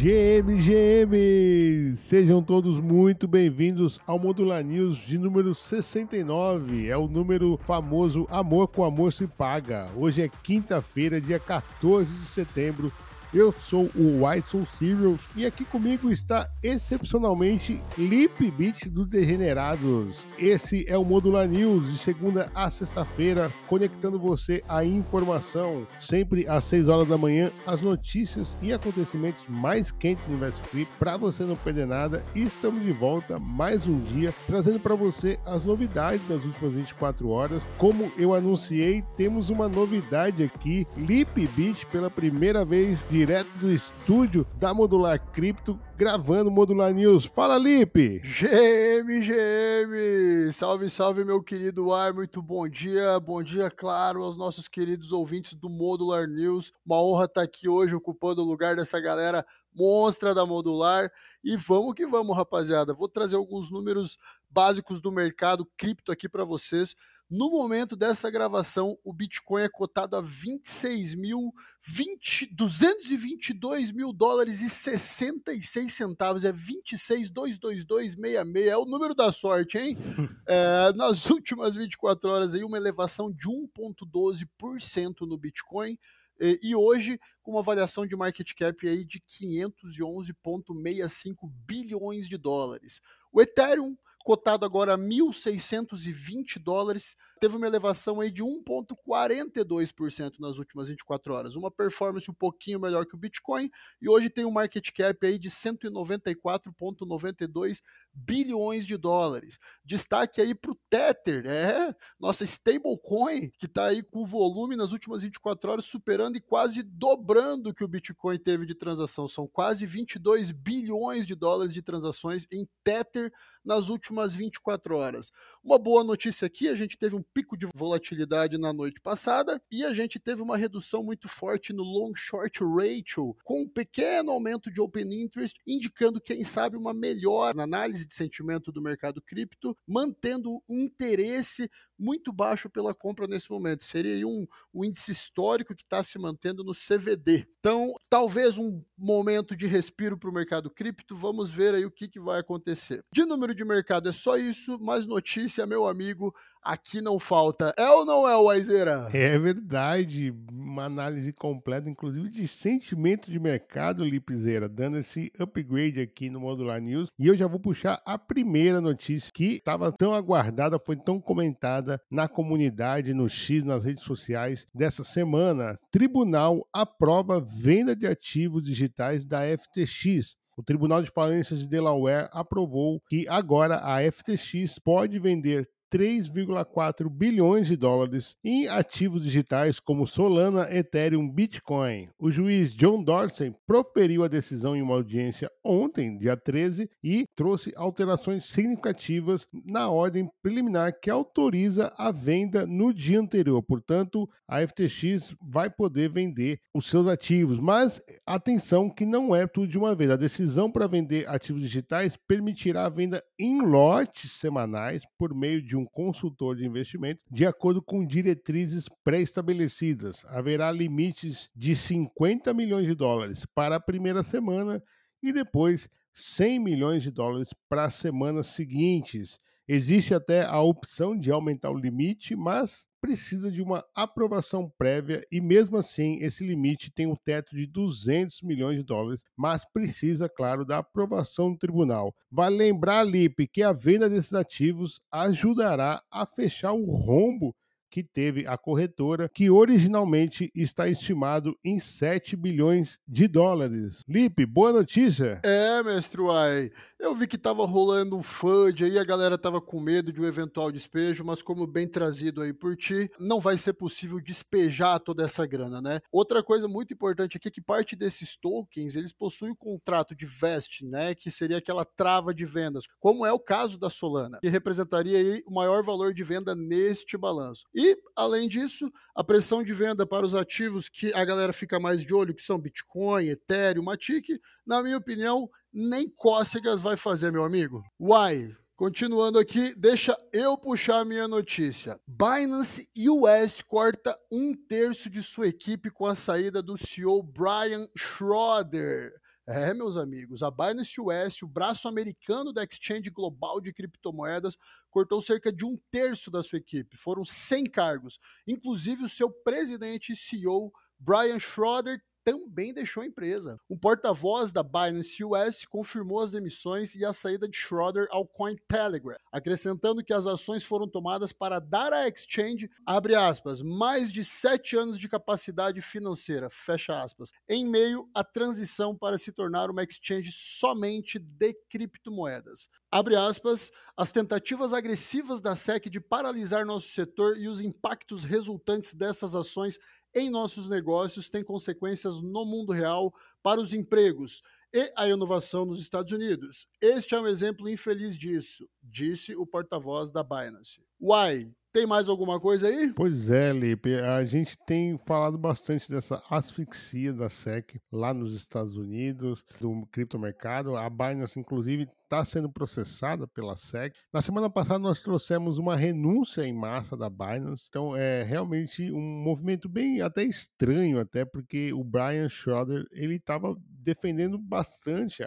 GM, 0.00 0.56
GM! 0.56 1.94
Sejam 1.94 2.42
todos 2.42 2.80
muito 2.80 3.28
bem-vindos 3.28 4.00
ao 4.06 4.18
Modular 4.18 4.64
News 4.64 4.96
de 4.96 5.18
número 5.18 5.52
69. 5.52 6.88
É 6.88 6.96
o 6.96 7.06
número 7.06 7.60
famoso 7.64 8.26
Amor 8.30 8.68
com 8.68 8.82
Amor 8.82 9.12
se 9.12 9.26
Paga. 9.26 9.90
Hoje 9.94 10.22
é 10.22 10.30
quinta-feira, 10.42 11.20
dia 11.20 11.38
14 11.38 12.10
de 12.10 12.24
setembro 12.24 12.90
eu 13.32 13.52
sou 13.52 13.88
o 13.94 14.24
Whiteson 14.24 14.64
Serials 14.78 15.20
e 15.36 15.46
aqui 15.46 15.64
comigo 15.64 16.10
está 16.10 16.48
excepcionalmente 16.62 17.80
Lip 17.96 18.50
Beat 18.50 18.88
dos 18.88 19.08
Degenerados. 19.08 20.24
Esse 20.38 20.84
é 20.88 20.98
o 20.98 21.04
Modular 21.04 21.46
News 21.46 21.92
de 21.92 21.98
segunda 21.98 22.50
a 22.54 22.70
sexta-feira, 22.70 23.50
conectando 23.68 24.18
você 24.18 24.62
à 24.68 24.84
informação, 24.84 25.86
sempre 26.00 26.48
às 26.48 26.64
6 26.64 26.88
horas 26.88 27.08
da 27.08 27.16
manhã, 27.16 27.50
as 27.66 27.80
notícias 27.80 28.56
e 28.60 28.72
acontecimentos 28.72 29.44
mais 29.48 29.92
quentes 29.92 30.24
do 30.24 30.32
universo 30.32 30.60
cripto 30.70 30.92
para 30.98 31.16
você 31.16 31.44
não 31.44 31.56
perder 31.56 31.86
nada. 31.86 32.24
E 32.34 32.42
estamos 32.42 32.82
de 32.82 32.92
volta 32.92 33.38
mais 33.38 33.86
um 33.86 33.98
dia 34.00 34.34
trazendo 34.46 34.80
para 34.80 34.94
você 34.94 35.38
as 35.46 35.64
novidades 35.64 36.26
das 36.28 36.44
últimas 36.44 36.72
24 36.72 37.28
horas. 37.28 37.64
Como 37.78 38.10
eu 38.16 38.34
anunciei, 38.34 39.04
temos 39.16 39.50
uma 39.50 39.68
novidade 39.68 40.42
aqui, 40.42 40.86
Lip 40.96 41.46
Beat 41.56 41.84
pela 41.86 42.10
primeira 42.10 42.64
vez 42.64 43.04
de 43.08 43.19
direto 43.20 43.50
do 43.58 43.70
estúdio 43.70 44.46
da 44.58 44.72
Modular 44.72 45.20
Cripto, 45.30 45.78
gravando 45.94 46.50
Modular 46.50 46.90
News. 46.94 47.26
Fala, 47.26 47.58
Lipe! 47.58 48.20
GM, 48.20 49.20
GM! 49.20 50.50
Salve, 50.54 50.88
salve, 50.88 51.22
meu 51.22 51.42
querido 51.42 51.92
Ar, 51.92 52.14
muito 52.14 52.40
bom 52.40 52.66
dia. 52.66 53.20
Bom 53.20 53.42
dia, 53.42 53.70
claro, 53.70 54.22
aos 54.22 54.38
nossos 54.38 54.68
queridos 54.68 55.12
ouvintes 55.12 55.52
do 55.52 55.68
Modular 55.68 56.26
News. 56.26 56.72
Uma 56.82 57.02
honra 57.02 57.26
estar 57.26 57.42
aqui 57.42 57.68
hoje 57.68 57.94
ocupando 57.94 58.40
o 58.40 58.46
lugar 58.46 58.74
dessa 58.74 58.98
galera 58.98 59.44
monstra 59.74 60.34
da 60.34 60.46
Modular. 60.46 61.12
E 61.44 61.58
vamos 61.58 61.92
que 61.92 62.06
vamos, 62.06 62.34
rapaziada. 62.34 62.94
Vou 62.94 63.06
trazer 63.06 63.36
alguns 63.36 63.70
números 63.70 64.16
básicos 64.48 64.98
do 64.98 65.12
mercado 65.12 65.68
cripto 65.76 66.10
aqui 66.10 66.26
para 66.26 66.46
vocês. 66.46 66.96
No 67.30 67.48
momento 67.48 67.94
dessa 67.94 68.28
gravação, 68.28 68.98
o 69.04 69.12
Bitcoin 69.12 69.62
é 69.62 69.68
cotado 69.68 70.16
a 70.16 70.20
26 70.20 71.14
mil, 71.14 71.54
20, 71.80 72.52
222 72.52 73.92
mil 73.92 74.12
dólares 74.12 74.60
e 74.60 74.68
66 74.68 75.94
centavos. 75.94 76.42
É 76.42 76.52
26,22266. 76.52 78.66
É 78.66 78.76
o 78.76 78.84
número 78.84 79.14
da 79.14 79.30
sorte, 79.30 79.78
hein? 79.78 79.96
É, 80.48 80.92
nas 80.94 81.30
últimas 81.30 81.76
24 81.76 82.28
horas, 82.28 82.56
aí, 82.56 82.64
uma 82.64 82.76
elevação 82.76 83.30
de 83.30 83.46
1,12% 83.46 85.20
no 85.20 85.38
Bitcoin. 85.38 85.96
E, 86.40 86.58
e 86.60 86.74
hoje, 86.74 87.20
com 87.40 87.52
uma 87.52 87.62
variação 87.62 88.04
de 88.04 88.16
market 88.16 88.52
cap 88.54 88.88
aí 88.88 89.04
de 89.04 89.20
511,65 89.20 91.48
bilhões 91.64 92.28
de 92.28 92.36
dólares. 92.36 93.00
O 93.30 93.40
Ethereum 93.40 93.96
cotado 94.24 94.64
agora 94.64 94.94
a 94.94 94.98
1.620 94.98 96.58
dólares, 96.58 97.16
teve 97.40 97.56
uma 97.56 97.66
elevação 97.66 98.20
aí 98.20 98.30
de 98.30 98.44
1,42% 98.44 100.34
nas 100.38 100.58
últimas 100.58 100.88
24 100.88 101.34
horas, 101.34 101.56
uma 101.56 101.70
performance 101.70 102.30
um 102.30 102.34
pouquinho 102.34 102.78
melhor 102.78 103.06
que 103.06 103.14
o 103.14 103.18
Bitcoin, 103.18 103.70
e 104.00 104.08
hoje 104.08 104.28
tem 104.28 104.44
um 104.44 104.50
market 104.50 104.90
cap 104.92 105.26
aí 105.26 105.38
de 105.38 105.48
194,92 105.48 107.80
bilhões 108.12 108.84
de 108.86 108.98
dólares. 108.98 109.58
Destaque 109.82 110.42
aí 110.42 110.54
para 110.54 110.72
o 110.72 110.78
Tether, 110.90 111.46
é, 111.46 111.96
nossa 112.20 112.44
stablecoin, 112.44 113.50
que 113.58 113.64
está 113.64 113.86
aí 113.86 114.02
com 114.02 114.22
volume 114.22 114.76
nas 114.76 114.92
últimas 114.92 115.22
24 115.22 115.70
horas 115.70 115.86
superando 115.86 116.36
e 116.36 116.42
quase 116.42 116.82
dobrando 116.82 117.70
o 117.70 117.74
que 117.74 117.82
o 117.82 117.88
Bitcoin 117.88 118.38
teve 118.38 118.66
de 118.66 118.74
transação, 118.74 119.26
são 119.26 119.48
quase 119.48 119.86
22 119.86 120.50
bilhões 120.50 121.26
de 121.26 121.34
dólares 121.34 121.72
de 121.72 121.80
transações 121.80 122.46
em 122.52 122.68
Tether 122.84 123.32
nas 123.64 123.88
últimas 123.88 124.34
24 124.34 124.94
horas. 124.96 125.32
Uma 125.64 125.78
boa 125.78 126.04
notícia 126.04 126.46
aqui, 126.46 126.68
a 126.68 126.76
gente 126.76 126.98
teve 126.98 127.16
um 127.16 127.22
pico 127.32 127.56
de 127.56 127.66
volatilidade 127.74 128.58
na 128.58 128.72
noite 128.72 129.00
passada 129.00 129.60
e 129.70 129.84
a 129.84 129.94
gente 129.94 130.18
teve 130.18 130.42
uma 130.42 130.56
redução 130.56 131.02
muito 131.02 131.28
forte 131.28 131.72
no 131.72 131.82
long 131.82 132.12
short 132.14 132.60
ratio, 132.62 133.36
com 133.44 133.62
um 133.62 133.68
pequeno 133.68 134.32
aumento 134.32 134.70
de 134.70 134.80
open 134.80 135.22
interest, 135.22 135.58
indicando 135.66 136.20
quem 136.20 136.44
sabe 136.44 136.76
uma 136.76 136.92
melhora 136.92 137.56
na 137.56 137.64
análise 137.64 138.06
de 138.06 138.14
sentimento 138.14 138.72
do 138.72 138.82
mercado 138.82 139.22
cripto, 139.22 139.76
mantendo 139.86 140.62
um 140.68 140.80
interesse 140.80 141.70
muito 142.00 142.32
baixo 142.32 142.70
pela 142.70 142.94
compra 142.94 143.26
nesse 143.26 143.50
momento. 143.50 143.84
Seria 143.84 144.26
um, 144.26 144.46
um 144.72 144.84
índice 144.84 145.12
histórico 145.12 145.74
que 145.74 145.82
está 145.82 146.02
se 146.02 146.18
mantendo 146.18 146.64
no 146.64 146.72
CVD. 146.72 147.46
Então, 147.60 147.92
talvez 148.08 148.56
um 148.56 148.82
momento 148.96 149.54
de 149.54 149.66
respiro 149.66 150.16
para 150.16 150.30
o 150.30 150.32
mercado 150.32 150.70
cripto. 150.70 151.14
Vamos 151.14 151.52
ver 151.52 151.74
aí 151.74 151.84
o 151.84 151.90
que, 151.90 152.08
que 152.08 152.18
vai 152.18 152.40
acontecer. 152.40 153.04
De 153.12 153.24
número 153.24 153.54
de 153.54 153.64
mercado 153.64 154.08
é 154.08 154.12
só 154.12 154.36
isso, 154.36 154.78
mas 154.80 155.06
notícia, 155.06 155.66
meu 155.66 155.86
amigo, 155.86 156.34
aqui 156.62 157.00
não 157.00 157.18
falta. 157.18 157.74
É 157.76 157.88
ou 157.90 158.04
não 158.04 158.28
é, 158.28 158.36
Waizeira? 158.36 159.08
É 159.12 159.38
verdade. 159.38 160.34
Uma 160.50 160.84
análise 160.84 161.32
completa, 161.32 161.88
inclusive, 161.88 162.30
de 162.30 162.46
sentimento 162.46 163.30
de 163.30 163.38
mercado, 163.38 164.04
Lipizeira, 164.04 164.68
dando 164.68 164.98
esse 164.98 165.32
upgrade 165.38 166.00
aqui 166.00 166.30
no 166.30 166.40
Modular 166.40 166.80
News. 166.80 167.08
E 167.18 167.26
eu 167.26 167.36
já 167.36 167.46
vou 167.46 167.60
puxar 167.60 168.00
a 168.04 168.18
primeira 168.18 168.80
notícia 168.80 169.32
que 169.32 169.54
estava 169.54 169.92
tão 169.92 170.12
aguardada, 170.12 170.78
foi 170.78 170.96
tão 170.96 171.20
comentada 171.20 171.89
na 172.10 172.28
comunidade, 172.28 173.14
no 173.14 173.28
X, 173.28 173.64
nas 173.64 173.84
redes 173.84 174.04
sociais 174.04 174.66
dessa 174.74 175.02
semana. 175.02 175.78
Tribunal 175.90 176.60
aprova 176.72 177.40
venda 177.40 177.96
de 177.96 178.06
ativos 178.06 178.62
digitais 178.62 179.24
da 179.24 179.40
FTX. 179.56 180.34
O 180.56 180.62
Tribunal 180.62 181.02
de 181.02 181.10
Falências 181.10 181.60
de 181.60 181.68
Delaware 181.68 182.28
aprovou 182.32 183.00
que 183.08 183.26
agora 183.28 183.80
a 183.82 184.00
FTX 184.12 184.78
pode 184.78 185.18
vender 185.18 185.66
3,4 185.90 187.08
bilhões 187.08 187.66
de 187.66 187.76
dólares 187.76 188.36
em 188.44 188.68
ativos 188.68 189.24
digitais 189.24 189.80
como 189.80 190.06
Solana, 190.06 190.68
Ethereum, 190.74 191.28
Bitcoin. 191.28 192.08
O 192.18 192.30
juiz 192.30 192.72
John 192.74 193.02
Dorsey 193.02 193.52
proferiu 193.66 194.22
a 194.22 194.28
decisão 194.28 194.76
em 194.76 194.82
uma 194.82 194.94
audiência 194.94 195.50
ontem, 195.64 196.16
dia 196.16 196.36
13, 196.36 196.88
e 197.02 197.24
trouxe 197.34 197.72
alterações 197.76 198.44
significativas 198.44 199.46
na 199.64 199.88
ordem 199.90 200.30
preliminar 200.42 200.98
que 201.00 201.10
autoriza 201.10 201.92
a 201.98 202.12
venda 202.12 202.66
no 202.66 202.94
dia 202.94 203.20
anterior. 203.20 203.62
Portanto, 203.62 204.28
a 204.48 204.66
FTX 204.66 205.34
vai 205.40 205.68
poder 205.68 206.08
vender 206.10 206.60
os 206.74 206.86
seus 206.86 207.06
ativos, 207.06 207.58
mas 207.58 208.02
atenção 208.26 208.88
que 208.88 209.04
não 209.04 209.34
é 209.34 209.46
tudo 209.46 209.68
de 209.68 209.78
uma 209.78 209.94
vez. 209.94 210.10
A 210.10 210.16
decisão 210.16 210.70
para 210.70 210.86
vender 210.86 211.28
ativos 211.28 211.62
digitais 211.62 212.16
permitirá 212.28 212.86
a 212.86 212.90
venda 212.90 213.22
em 213.38 213.60
lotes 213.62 214.32
semanais 214.32 215.02
por 215.18 215.34
meio 215.34 215.60
de 215.60 215.79
um 215.80 215.86
consultor 215.86 216.56
de 216.56 216.64
investimento, 216.64 217.24
de 217.30 217.46
acordo 217.46 217.82
com 217.82 218.06
diretrizes 218.06 218.86
pré-estabelecidas. 219.02 220.24
Haverá 220.26 220.70
limites 220.70 221.50
de 221.54 221.74
50 221.74 222.52
milhões 222.54 222.86
de 222.86 222.94
dólares 222.94 223.46
para 223.54 223.76
a 223.76 223.80
primeira 223.80 224.22
semana 224.22 224.82
e 225.22 225.32
depois 225.32 225.88
100 226.14 226.58
milhões 226.58 227.02
de 227.02 227.10
dólares 227.10 227.50
para 227.68 227.84
as 227.84 227.94
semanas 227.94 228.48
seguintes. 228.48 229.38
Existe 229.66 230.14
até 230.14 230.44
a 230.44 230.60
opção 230.60 231.16
de 231.16 231.30
aumentar 231.30 231.70
o 231.70 231.78
limite, 231.78 232.34
mas 232.34 232.84
precisa 233.00 233.50
de 233.50 233.62
uma 233.62 233.84
aprovação 233.94 234.70
prévia 234.78 235.26
e, 235.30 235.40
mesmo 235.40 235.76
assim, 235.76 236.18
esse 236.20 236.46
limite 236.46 236.92
tem 236.92 237.06
um 237.06 237.16
teto 237.16 237.56
de 237.56 237.66
200 237.66 238.42
milhões 238.42 238.76
de 238.76 238.84
dólares, 238.84 239.24
mas 239.36 239.64
precisa, 239.64 240.28
claro, 240.28 240.64
da 240.64 240.78
aprovação 240.78 241.52
do 241.52 241.58
tribunal. 241.58 242.14
Vale 242.30 242.56
lembrar, 242.56 243.04
Lipe, 243.04 243.46
que 243.46 243.62
a 243.62 243.72
venda 243.72 244.08
desses 244.08 244.34
ativos 244.34 245.00
ajudará 245.10 246.02
a 246.10 246.26
fechar 246.26 246.72
o 246.72 246.90
rombo 246.90 247.54
que 247.90 248.02
teve 248.02 248.46
a 248.46 248.56
corretora, 248.56 249.28
que 249.28 249.50
originalmente 249.50 250.50
está 250.54 250.88
estimado 250.88 251.56
em 251.64 251.80
7 251.80 252.36
bilhões 252.36 252.98
de 253.06 253.26
dólares. 253.26 254.02
Lipe, 254.08 254.46
boa 254.46 254.72
notícia. 254.72 255.40
É, 255.42 255.82
mestre 255.82 256.20
Uai. 256.20 256.70
Eu 256.98 257.14
vi 257.14 257.26
que 257.26 257.38
tava 257.38 257.64
rolando 257.66 258.16
um 258.16 258.22
FUD 258.22 258.84
aí, 258.84 258.98
a 258.98 259.04
galera 259.04 259.38
tava 259.38 259.60
com 259.60 259.80
medo 259.80 260.12
de 260.12 260.20
um 260.20 260.24
eventual 260.24 260.70
despejo, 260.70 261.24
mas 261.24 261.42
como 261.42 261.66
bem 261.66 261.88
trazido 261.88 262.42
aí 262.42 262.52
por 262.52 262.76
ti, 262.76 263.10
não 263.18 263.40
vai 263.40 263.56
ser 263.56 263.72
possível 263.72 264.20
despejar 264.20 265.00
toda 265.00 265.24
essa 265.24 265.46
grana, 265.46 265.80
né? 265.80 266.00
Outra 266.12 266.42
coisa 266.42 266.68
muito 266.68 266.94
importante 266.94 267.36
aqui 267.36 267.48
é 267.48 267.50
que 267.50 267.60
parte 267.60 267.96
desses 267.96 268.36
tokens, 268.36 268.96
eles 268.96 269.12
possuem 269.12 269.52
um 269.52 269.56
contrato 269.56 270.14
de 270.14 270.26
vest, 270.26 270.82
né, 270.82 271.14
que 271.14 271.30
seria 271.30 271.58
aquela 271.58 271.84
trava 271.84 272.34
de 272.34 272.44
vendas, 272.44 272.84
como 272.98 273.24
é 273.24 273.32
o 273.32 273.38
caso 273.38 273.78
da 273.78 273.90
Solana, 273.90 274.38
que 274.40 274.48
representaria 274.48 275.16
aí 275.16 275.42
o 275.46 275.54
maior 275.54 275.82
valor 275.82 276.12
de 276.12 276.22
venda 276.22 276.54
neste 276.54 277.16
balanço. 277.16 277.64
E, 277.74 277.79
além 278.16 278.48
disso, 278.48 278.90
a 279.14 279.22
pressão 279.22 279.62
de 279.62 279.72
venda 279.72 280.06
para 280.06 280.26
os 280.26 280.34
ativos 280.34 280.88
que 280.88 281.12
a 281.14 281.24
galera 281.24 281.52
fica 281.52 281.78
mais 281.78 282.04
de 282.04 282.14
olho, 282.14 282.34
que 282.34 282.42
são 282.42 282.58
Bitcoin, 282.58 283.28
Ethereum, 283.28 283.84
Matic, 283.84 284.28
na 284.66 284.82
minha 284.82 284.96
opinião, 284.96 285.48
nem 285.72 286.08
cócegas 286.08 286.80
vai 286.80 286.96
fazer, 286.96 287.30
meu 287.30 287.44
amigo. 287.44 287.82
Uai, 287.98 288.50
Continuando 288.80 289.38
aqui, 289.38 289.74
deixa 289.74 290.16
eu 290.32 290.56
puxar 290.56 291.00
a 291.00 291.04
minha 291.04 291.28
notícia. 291.28 292.00
Binance 292.06 292.88
US 292.96 293.60
corta 293.60 294.18
um 294.32 294.54
terço 294.54 295.10
de 295.10 295.22
sua 295.22 295.48
equipe 295.48 295.90
com 295.90 296.06
a 296.06 296.14
saída 296.14 296.62
do 296.62 296.78
CEO 296.78 297.22
Brian 297.22 297.86
Schroeder. 297.94 299.12
É, 299.52 299.74
meus 299.74 299.96
amigos, 299.96 300.44
a 300.44 300.50
Binance 300.50 301.00
US, 301.00 301.42
o 301.42 301.48
braço 301.48 301.88
americano 301.88 302.52
da 302.52 302.62
exchange 302.62 303.10
global 303.10 303.60
de 303.60 303.72
criptomoedas, 303.72 304.56
cortou 304.88 305.20
cerca 305.20 305.52
de 305.52 305.64
um 305.64 305.76
terço 305.90 306.30
da 306.30 306.40
sua 306.40 306.58
equipe. 306.58 306.96
Foram 306.96 307.24
100 307.24 307.64
cargos, 307.64 308.20
inclusive 308.46 309.02
o 309.02 309.08
seu 309.08 309.28
presidente 309.28 310.12
e 310.12 310.16
CEO, 310.16 310.72
Brian 310.96 311.40
Schroeder, 311.40 312.00
também 312.30 312.72
deixou 312.72 313.02
a 313.02 313.06
empresa. 313.06 313.58
Um 313.68 313.76
porta-voz 313.76 314.52
da 314.52 314.62
Binance 314.62 315.24
US 315.24 315.64
confirmou 315.64 316.20
as 316.20 316.30
demissões 316.30 316.94
e 316.94 317.04
a 317.04 317.12
saída 317.12 317.48
de 317.48 317.56
Schroeder 317.56 318.06
ao 318.10 318.24
Cointelegraph, 318.24 319.20
acrescentando 319.32 320.04
que 320.04 320.12
as 320.12 320.28
ações 320.28 320.62
foram 320.62 320.86
tomadas 320.86 321.32
para 321.32 321.58
dar 321.58 321.92
à 321.92 322.06
exchange, 322.06 322.70
abre 322.86 323.16
aspas, 323.16 323.60
mais 323.60 324.12
de 324.12 324.24
sete 324.24 324.76
anos 324.76 324.96
de 324.96 325.08
capacidade 325.08 325.82
financeira, 325.82 326.48
fecha 326.48 327.02
aspas, 327.02 327.32
em 327.48 327.66
meio 327.66 328.08
à 328.14 328.22
transição 328.22 328.96
para 328.96 329.18
se 329.18 329.32
tornar 329.32 329.68
uma 329.68 329.82
exchange 329.82 330.30
somente 330.30 331.18
de 331.18 331.52
criptomoedas. 331.68 332.68
Abre 332.92 333.16
aspas, 333.16 333.70
as 333.96 334.10
tentativas 334.10 334.72
agressivas 334.72 335.40
da 335.40 335.54
SEC 335.54 335.88
de 335.88 336.00
paralisar 336.00 336.64
nosso 336.64 336.88
setor 336.88 337.36
e 337.36 337.48
os 337.48 337.60
impactos 337.60 338.24
resultantes 338.24 338.94
dessas 338.94 339.34
ações 339.34 339.78
em 340.14 340.30
nossos 340.30 340.68
negócios 340.68 341.28
tem 341.28 341.44
consequências 341.44 342.20
no 342.20 342.44
mundo 342.44 342.72
real 342.72 343.14
para 343.42 343.60
os 343.60 343.72
empregos 343.72 344.42
e 344.72 344.92
a 344.96 345.08
inovação 345.08 345.64
nos 345.64 345.80
Estados 345.80 346.12
Unidos. 346.12 346.66
Este 346.80 347.14
é 347.14 347.20
um 347.20 347.26
exemplo 347.26 347.68
infeliz 347.68 348.16
disso, 348.16 348.68
disse 348.82 349.34
o 349.34 349.46
porta-voz 349.46 350.10
da 350.12 350.22
Binance. 350.22 350.80
Uai, 351.00 351.50
tem 351.72 351.86
mais 351.86 352.08
alguma 352.08 352.40
coisa 352.40 352.66
aí? 352.66 352.92
Pois 352.94 353.30
é, 353.30 353.52
Lipe. 353.52 353.94
A 353.94 354.24
gente 354.24 354.56
tem 354.66 354.98
falado 355.06 355.38
bastante 355.38 355.88
dessa 355.88 356.20
asfixia 356.28 357.12
da 357.12 357.30
SEC 357.30 357.80
lá 357.92 358.12
nos 358.12 358.34
Estados 358.34 358.76
Unidos, 358.76 359.44
do 359.60 359.86
criptomercado. 359.86 360.76
A 360.76 360.90
Binance, 360.90 361.38
inclusive, 361.38 361.88
está 362.02 362.24
sendo 362.24 362.50
processada 362.50 363.28
pela 363.28 363.54
SEC. 363.54 363.94
Na 364.12 364.20
semana 364.20 364.50
passada 364.50 364.80
nós 364.80 365.00
trouxemos 365.00 365.58
uma 365.58 365.76
renúncia 365.76 366.42
em 366.42 366.52
massa 366.52 366.96
da 366.96 367.08
Binance, 367.08 367.66
então 367.68 367.94
é 367.94 368.24
realmente 368.24 368.90
um 368.90 369.22
movimento 369.22 369.68
bem 369.68 370.00
até 370.00 370.24
estranho 370.24 370.98
até 370.98 371.24
porque 371.24 371.72
o 371.72 371.84
Brian 371.84 372.28
Schroeder 372.28 372.84
ele 372.90 373.14
estava 373.14 373.56
defendendo 373.68 374.36
bastante 374.36 374.59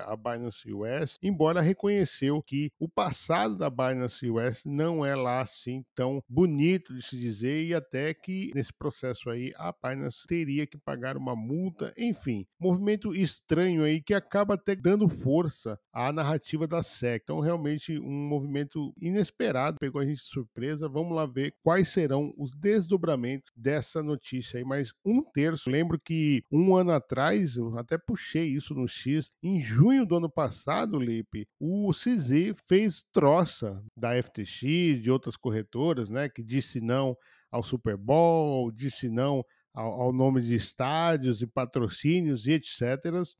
a 0.05 0.15
Binance 0.15 0.71
US, 0.71 1.17
embora 1.21 1.61
reconheceu 1.61 2.41
que 2.41 2.71
o 2.79 2.87
passado 2.87 3.57
da 3.57 3.69
Binance 3.69 4.29
US 4.29 4.63
não 4.65 5.05
é 5.05 5.15
lá 5.15 5.41
assim 5.41 5.83
tão 5.95 6.21
bonito 6.27 6.93
de 6.93 7.01
se 7.01 7.17
dizer 7.17 7.63
e 7.63 7.73
até 7.73 8.13
que 8.13 8.51
nesse 8.53 8.73
processo 8.73 9.29
aí 9.29 9.51
a 9.57 9.73
Binance 9.73 10.25
teria 10.27 10.65
que 10.67 10.77
pagar 10.77 11.17
uma 11.17 11.35
multa, 11.35 11.93
enfim, 11.97 12.45
movimento 12.59 13.15
estranho 13.15 13.83
aí 13.83 14.01
que 14.01 14.13
acaba 14.13 14.55
até 14.55 14.75
dando 14.75 15.07
força 15.07 15.79
à 15.91 16.11
narrativa 16.11 16.67
da 16.67 16.81
SEC. 16.81 17.21
Então, 17.23 17.39
realmente, 17.39 17.97
um 17.99 18.27
movimento 18.27 18.93
inesperado, 19.01 19.77
pegou 19.79 20.01
a 20.01 20.05
gente 20.05 20.17
de 20.17 20.29
surpresa. 20.29 20.89
Vamos 20.89 21.15
lá 21.15 21.25
ver 21.25 21.55
quais 21.63 21.89
serão 21.89 22.31
os 22.37 22.53
desdobramentos 22.55 23.51
dessa 23.55 24.01
notícia 24.03 24.57
aí. 24.57 24.63
Mas 24.63 24.93
um 25.05 25.21
terço, 25.21 25.69
lembro 25.69 25.99
que 25.99 26.43
um 26.51 26.75
ano 26.75 26.91
atrás, 26.91 27.55
eu 27.55 27.77
até 27.77 27.97
puxei 27.97 28.47
isso 28.47 28.73
no 28.73 28.87
X, 28.87 29.22
em 29.41 29.61
junho 29.61 30.05
do 30.05 30.17
ano 30.17 30.29
passado, 30.29 30.99
Lipe, 30.99 31.47
o 31.59 31.91
CZ 31.91 32.55
fez 32.67 33.03
troça 33.11 33.83
da 33.95 34.21
FTX, 34.21 35.01
de 35.01 35.11
outras 35.11 35.35
corretoras, 35.35 36.09
né, 36.09 36.29
que 36.29 36.43
disse 36.43 36.79
não 36.81 37.15
ao 37.51 37.63
Super 37.63 37.97
Bowl, 37.97 38.71
disse 38.71 39.09
não 39.09 39.43
ao, 39.73 40.13
nome 40.13 40.41
de 40.41 40.53
estádios 40.53 41.41
e 41.41 41.47
patrocínios 41.47 42.45
e 42.45 42.53
etc. 42.53 42.81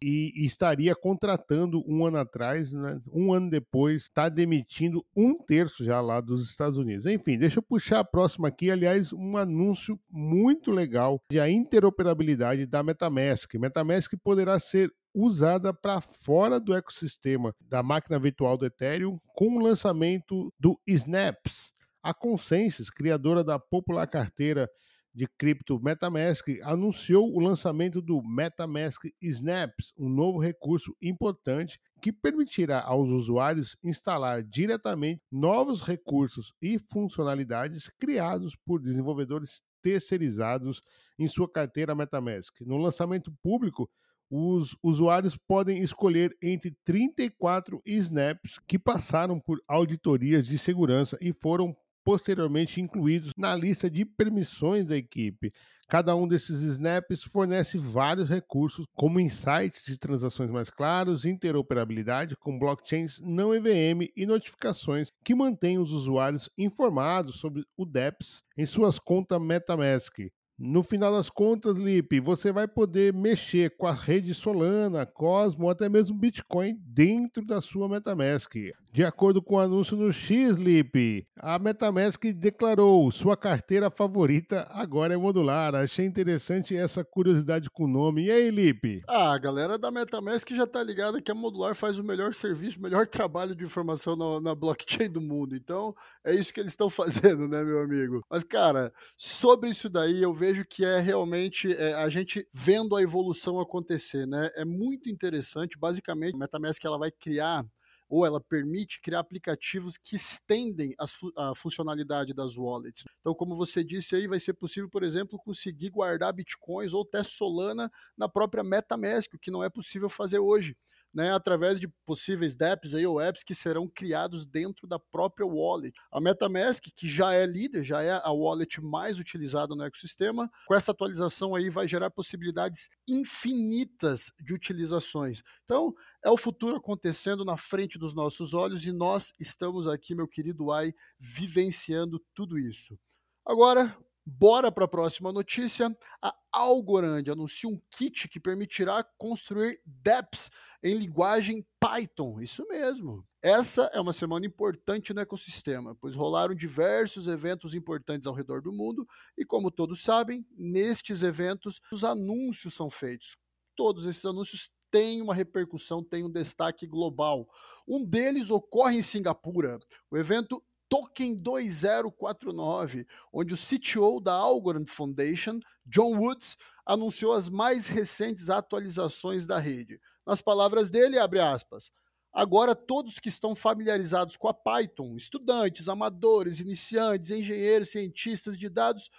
E, 0.02 0.34
e, 0.36 0.46
estaria 0.46 0.96
contratando 0.96 1.84
um 1.88 2.06
ano 2.06 2.18
atrás, 2.18 2.72
né, 2.72 3.00
um 3.12 3.32
ano 3.32 3.50
depois, 3.50 4.04
está 4.04 4.30
demitindo 4.30 5.06
um 5.16 5.38
terço 5.38 5.84
já 5.84 6.02
lá 6.02 6.20
dos 6.20 6.50
Estados 6.50 6.78
Unidos. 6.78 7.06
Enfim, 7.06 7.38
deixa 7.38 7.60
eu 7.60 7.64
puxar 7.64 8.00
a 8.00 8.06
próxima 8.06 8.48
aqui. 8.48 8.72
Aliás, 8.72 9.14
um 9.14 9.38
anúncio 9.38 10.00
muito 10.10 10.72
legal 10.72 11.22
de 11.30 11.40
a 11.40 11.50
interoperabilidade 11.50 12.66
da 12.66 12.82
MetaMask. 12.82 13.54
MetaMask 13.54 14.14
poderá 14.24 14.60
ser 14.60 14.92
usada 15.14 15.74
para 15.74 16.02
fora 16.02 16.60
do 16.60 16.74
ecossistema 16.74 17.54
da 17.62 17.84
máquina 17.84 18.20
virtual 18.20 18.58
do 18.58 18.66
Ethereum 18.66 19.20
com 19.36 19.58
o 19.58 19.62
lançamento 19.62 20.52
do 20.60 20.80
Snaps. 20.88 21.72
A 22.02 22.14
Consensus, 22.14 22.90
criadora 22.90 23.44
da 23.44 23.58
popular 23.58 24.08
carteira 24.08 24.70
de 25.14 25.28
cripto 25.38 25.80
MetaMask 25.80 26.48
anunciou 26.64 27.32
o 27.32 27.40
lançamento 27.40 28.02
do 28.02 28.22
MetaMask 28.24 29.06
Snaps, 29.22 29.94
um 29.98 30.10
novo 30.10 30.40
recurso 30.40 30.96
importante 31.02 31.80
que 32.02 32.12
permitirá 32.12 32.82
aos 32.82 33.10
usuários 33.10 33.78
instalar 33.84 34.44
diretamente 34.44 35.22
novos 35.32 35.82
recursos 35.82 36.52
e 36.62 36.80
funcionalidades 36.80 37.90
criados 38.00 38.56
por 38.66 38.82
desenvolvedores 38.82 39.62
terceirizados 39.84 40.82
em 41.20 41.28
sua 41.28 41.50
carteira 41.50 41.94
MetaMask. 41.94 42.62
No 42.62 42.78
lançamento 42.78 43.32
público, 43.44 43.90
os 44.36 44.76
usuários 44.82 45.38
podem 45.38 45.84
escolher 45.84 46.36
entre 46.42 46.76
34 46.84 47.80
snaps 47.86 48.58
que 48.68 48.80
passaram 48.80 49.40
por 49.40 49.62
auditorias 49.68 50.48
de 50.48 50.58
segurança 50.58 51.16
e 51.22 51.32
foram 51.32 51.76
posteriormente 52.04 52.82
incluídos 52.82 53.32
na 53.38 53.56
lista 53.56 53.88
de 53.88 54.04
permissões 54.04 54.88
da 54.88 54.98
equipe. 54.98 55.54
Cada 55.88 56.16
um 56.16 56.28
desses 56.28 56.62
snaps 56.62 57.24
fornece 57.24 57.78
vários 57.78 58.28
recursos, 58.28 58.86
como 58.96 59.20
insights 59.20 59.86
de 59.86 60.00
transações 60.00 60.50
mais 60.50 60.72
claros, 60.72 61.26
interoperabilidade 61.26 62.36
com 62.36 62.58
blockchains 62.58 63.20
não 63.22 63.54
EVM 63.54 64.10
e 64.18 64.26
notificações 64.26 65.10
que 65.24 65.36
mantêm 65.36 65.78
os 65.78 65.94
usuários 65.94 66.50
informados 66.58 67.36
sobre 67.36 67.64
o 67.78 67.86
DEPS 67.86 68.42
em 68.58 68.66
suas 68.66 68.98
contas 68.98 69.40
MetaMask. 69.40 70.28
No 70.58 70.84
final 70.84 71.12
das 71.12 71.30
contas, 71.30 71.78
Lipe, 71.78 72.20
você 72.20 72.52
vai 72.52 72.68
poder 72.68 73.12
mexer 73.12 73.76
com 73.76 73.88
a 73.88 73.92
rede 73.92 74.34
Solana, 74.34 75.06
Cosmo 75.06 75.70
até 75.70 75.90
mesmo 75.90 76.16
Bitcoin 76.16 76.78
dentro 76.80 77.44
da 77.46 77.60
sua 77.60 77.90
MetaMask. 77.90 78.54
De 78.94 79.04
acordo 79.04 79.42
com 79.42 79.56
o 79.56 79.60
anúncio 79.60 79.98
no 79.98 80.14
X, 80.14 80.56
Lipe, 80.56 81.28
a 81.40 81.58
MetaMask 81.58 82.26
declarou 82.26 83.10
sua 83.10 83.36
carteira 83.36 83.90
favorita 83.90 84.68
agora 84.70 85.16
é 85.16 85.18
modular. 85.18 85.74
Achei 85.74 86.06
interessante 86.06 86.78
essa 86.78 87.04
curiosidade 87.04 87.72
com 87.72 87.86
o 87.86 87.88
nome. 87.88 88.26
E 88.26 88.32
aí, 88.32 88.52
Lipe? 88.52 89.02
Ah, 89.08 89.34
a 89.34 89.38
galera 89.40 89.80
da 89.80 89.90
MetaMask 89.90 90.48
já 90.52 90.68
tá 90.68 90.84
ligada 90.84 91.20
que 91.20 91.32
a 91.32 91.34
modular 91.34 91.74
faz 91.74 91.98
o 91.98 92.04
melhor 92.04 92.36
serviço, 92.36 92.78
o 92.78 92.84
melhor 92.84 93.08
trabalho 93.08 93.56
de 93.56 93.64
informação 93.64 94.16
na, 94.16 94.40
na 94.40 94.54
blockchain 94.54 95.10
do 95.10 95.20
mundo. 95.20 95.56
Então, 95.56 95.96
é 96.24 96.36
isso 96.36 96.54
que 96.54 96.60
eles 96.60 96.74
estão 96.74 96.86
fazendo, 96.94 97.48
né, 97.48 97.64
meu 97.64 97.80
amigo? 97.80 98.22
Mas, 98.30 98.44
cara, 98.44 98.94
sobre 99.18 99.72
isso 99.72 99.90
daí, 99.90 100.22
eu 100.22 100.36
vejo 100.36 100.64
que 100.70 100.86
é 100.86 101.00
realmente 101.00 101.76
é, 101.76 101.96
a 101.96 102.10
gente 102.10 102.48
vendo 102.54 102.96
a 102.96 103.02
evolução 103.02 103.60
acontecer, 103.60 104.28
né? 104.28 104.52
É 104.54 104.64
muito 104.64 105.10
interessante. 105.10 105.80
Basicamente, 105.80 106.36
a 106.36 106.38
MetaMask 106.38 106.86
ela 106.86 107.00
vai 107.00 107.10
criar 107.10 107.66
ou 108.10 108.26
ela 108.26 108.40
permite 108.40 109.02
criar 109.02 109.20
aplicativos 109.20 109.98
que 109.98 110.16
estendem 110.16 110.94
as, 111.00 111.16
a 111.36 111.56
funcionalidade 111.56 112.34
das 112.34 112.58
wallets. 112.58 113.06
Então, 113.20 113.34
como 113.34 113.56
você 113.56 113.84
disse 113.84 114.16
aí, 114.16 114.28
vai 114.28 114.40
ser 114.40 114.54
possível, 114.54 114.90
por 114.90 115.04
exemplo, 115.04 115.40
conseguir 115.40 115.90
guardar 115.90 116.34
bitcoins 116.34 116.94
ou 116.94 117.04
até 117.04 117.24
Solana 117.24 117.92
na 118.18 118.30
própria 118.30 118.64
MetaMask, 118.64 119.34
o 119.34 119.40
que 119.40 119.52
não 119.52 119.64
é 119.64 119.70
possível 119.70 120.10
fazer 120.10 120.40
hoje 120.40 120.76
né, 121.14 121.34
através 121.34 121.80
de 121.80 121.88
possíveis 122.06 122.56
dApps 122.56 122.94
aí, 122.94 123.06
ou 123.06 123.22
apps 123.22 123.44
que 123.44 123.54
serão 123.54 123.88
criados 123.88 124.46
dentro 124.46 124.88
da 124.88 124.98
própria 124.98 125.46
wallet. 125.46 125.94
A 126.12 126.20
MetaMask, 126.20 126.86
que 126.96 127.08
já 127.08 127.34
é 127.34 127.46
líder, 127.46 127.84
já 127.84 128.02
é 128.02 128.20
a 128.24 128.32
wallet 128.32 128.82
mais 128.82 129.20
utilizada 129.20 129.76
no 129.76 129.84
ecossistema, 129.84 130.50
com 130.66 130.74
essa 130.74 130.92
atualização 130.92 131.56
aí 131.56 131.70
vai 131.70 131.88
gerar 131.88 132.10
possibilidades 132.10 132.90
infinitas 133.08 134.32
de 134.42 134.54
utilizações. 134.54 135.44
Então, 135.66 135.94
é 136.24 136.30
o 136.30 136.38
futuro 136.38 136.78
acontecendo 136.78 137.46
na 137.46 137.58
frente 137.58 138.00
dos 138.00 138.14
nossos 138.14 138.54
olhos 138.54 138.86
e 138.86 138.92
nós 138.92 139.32
estamos 139.40 139.88
aqui, 139.88 140.16
meu 140.16 140.28
querido 140.28 140.72
Ai, 140.72 140.94
vivenciando 141.20 142.20
tudo 142.34 142.58
isso. 142.58 142.98
Agora, 143.46 143.96
Bora 144.26 144.72
para 144.72 144.86
a 144.86 144.88
próxima 144.88 145.34
notícia. 145.34 145.96
A 146.22 146.34
Algorand 146.52 147.24
anuncia 147.30 147.70
um 147.70 147.78
kit 147.92 148.30
que 148.30 148.40
permitirá 148.40 149.04
construir 149.18 149.82
dApps 149.86 150.50
em 150.82 150.96
linguagem 150.96 151.66
Python. 151.78 152.40
Isso 152.40 152.66
mesmo. 152.70 153.26
Essa 153.42 153.90
é 153.94 154.00
uma 154.00 154.14
semana 154.14 154.46
importante 154.46 155.14
no 155.14 155.20
ecossistema, 155.20 155.94
pois 156.00 156.16
rolaram 156.16 156.56
diversos 156.56 157.28
eventos 157.28 157.74
importantes 157.74 158.26
ao 158.26 158.34
redor 158.34 158.62
do 158.62 158.72
mundo 158.72 159.06
e, 159.38 159.44
como 159.44 159.70
todos 159.70 160.00
sabem, 160.00 160.46
nestes 160.58 161.22
eventos 161.22 161.82
os 161.92 162.06
anúncios 162.06 162.74
são 162.74 162.90
feitos. 162.90 163.36
Todos 163.76 164.06
esses 164.06 164.24
anúncios 164.26 164.72
têm 164.90 165.22
uma 165.22 165.34
repercussão, 165.34 166.02
têm 166.02 166.24
um 166.24 166.32
destaque 166.32 166.88
global. 166.88 167.50
Um 167.86 168.06
deles 168.06 168.50
ocorre 168.50 168.98
em 168.98 169.02
Singapura. 169.02 169.80
O 170.10 170.18
evento 170.18 170.64
Token 170.94 171.36
2049, 171.36 173.08
onde 173.34 173.52
o 173.52 173.58
CTO 173.58 174.20
da 174.20 174.34
Algorand 174.34 174.86
Foundation, 174.86 175.60
John 175.84 176.20
Woods, 176.20 176.56
anunciou 176.86 177.34
as 177.34 177.50
mais 177.50 177.88
recentes 177.88 178.48
atualizações 178.48 179.48
da 179.48 179.58
rede. 179.58 180.00
Nas 180.24 180.40
palavras 180.40 180.92
dele, 180.92 181.18
abre 181.18 181.40
aspas, 181.40 181.92
Agora, 182.32 182.76
todos 182.76 183.18
que 183.18 183.30
estão 183.30 183.56
familiarizados 183.56 184.38
com 184.38 184.48
a 184.48 184.54
Python, 184.54 185.16
estudantes, 185.16 185.90
amadores, 185.90 186.60
iniciantes, 186.60 187.32
engenheiros, 187.32 187.90
cientistas 187.90 188.56
de 188.56 188.70
dados, 188.70 189.10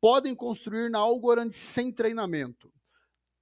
podem 0.00 0.34
construir 0.34 0.88
na 0.88 0.98
Algorand 0.98 1.52
sem 1.52 1.92
treinamento. 1.92 2.72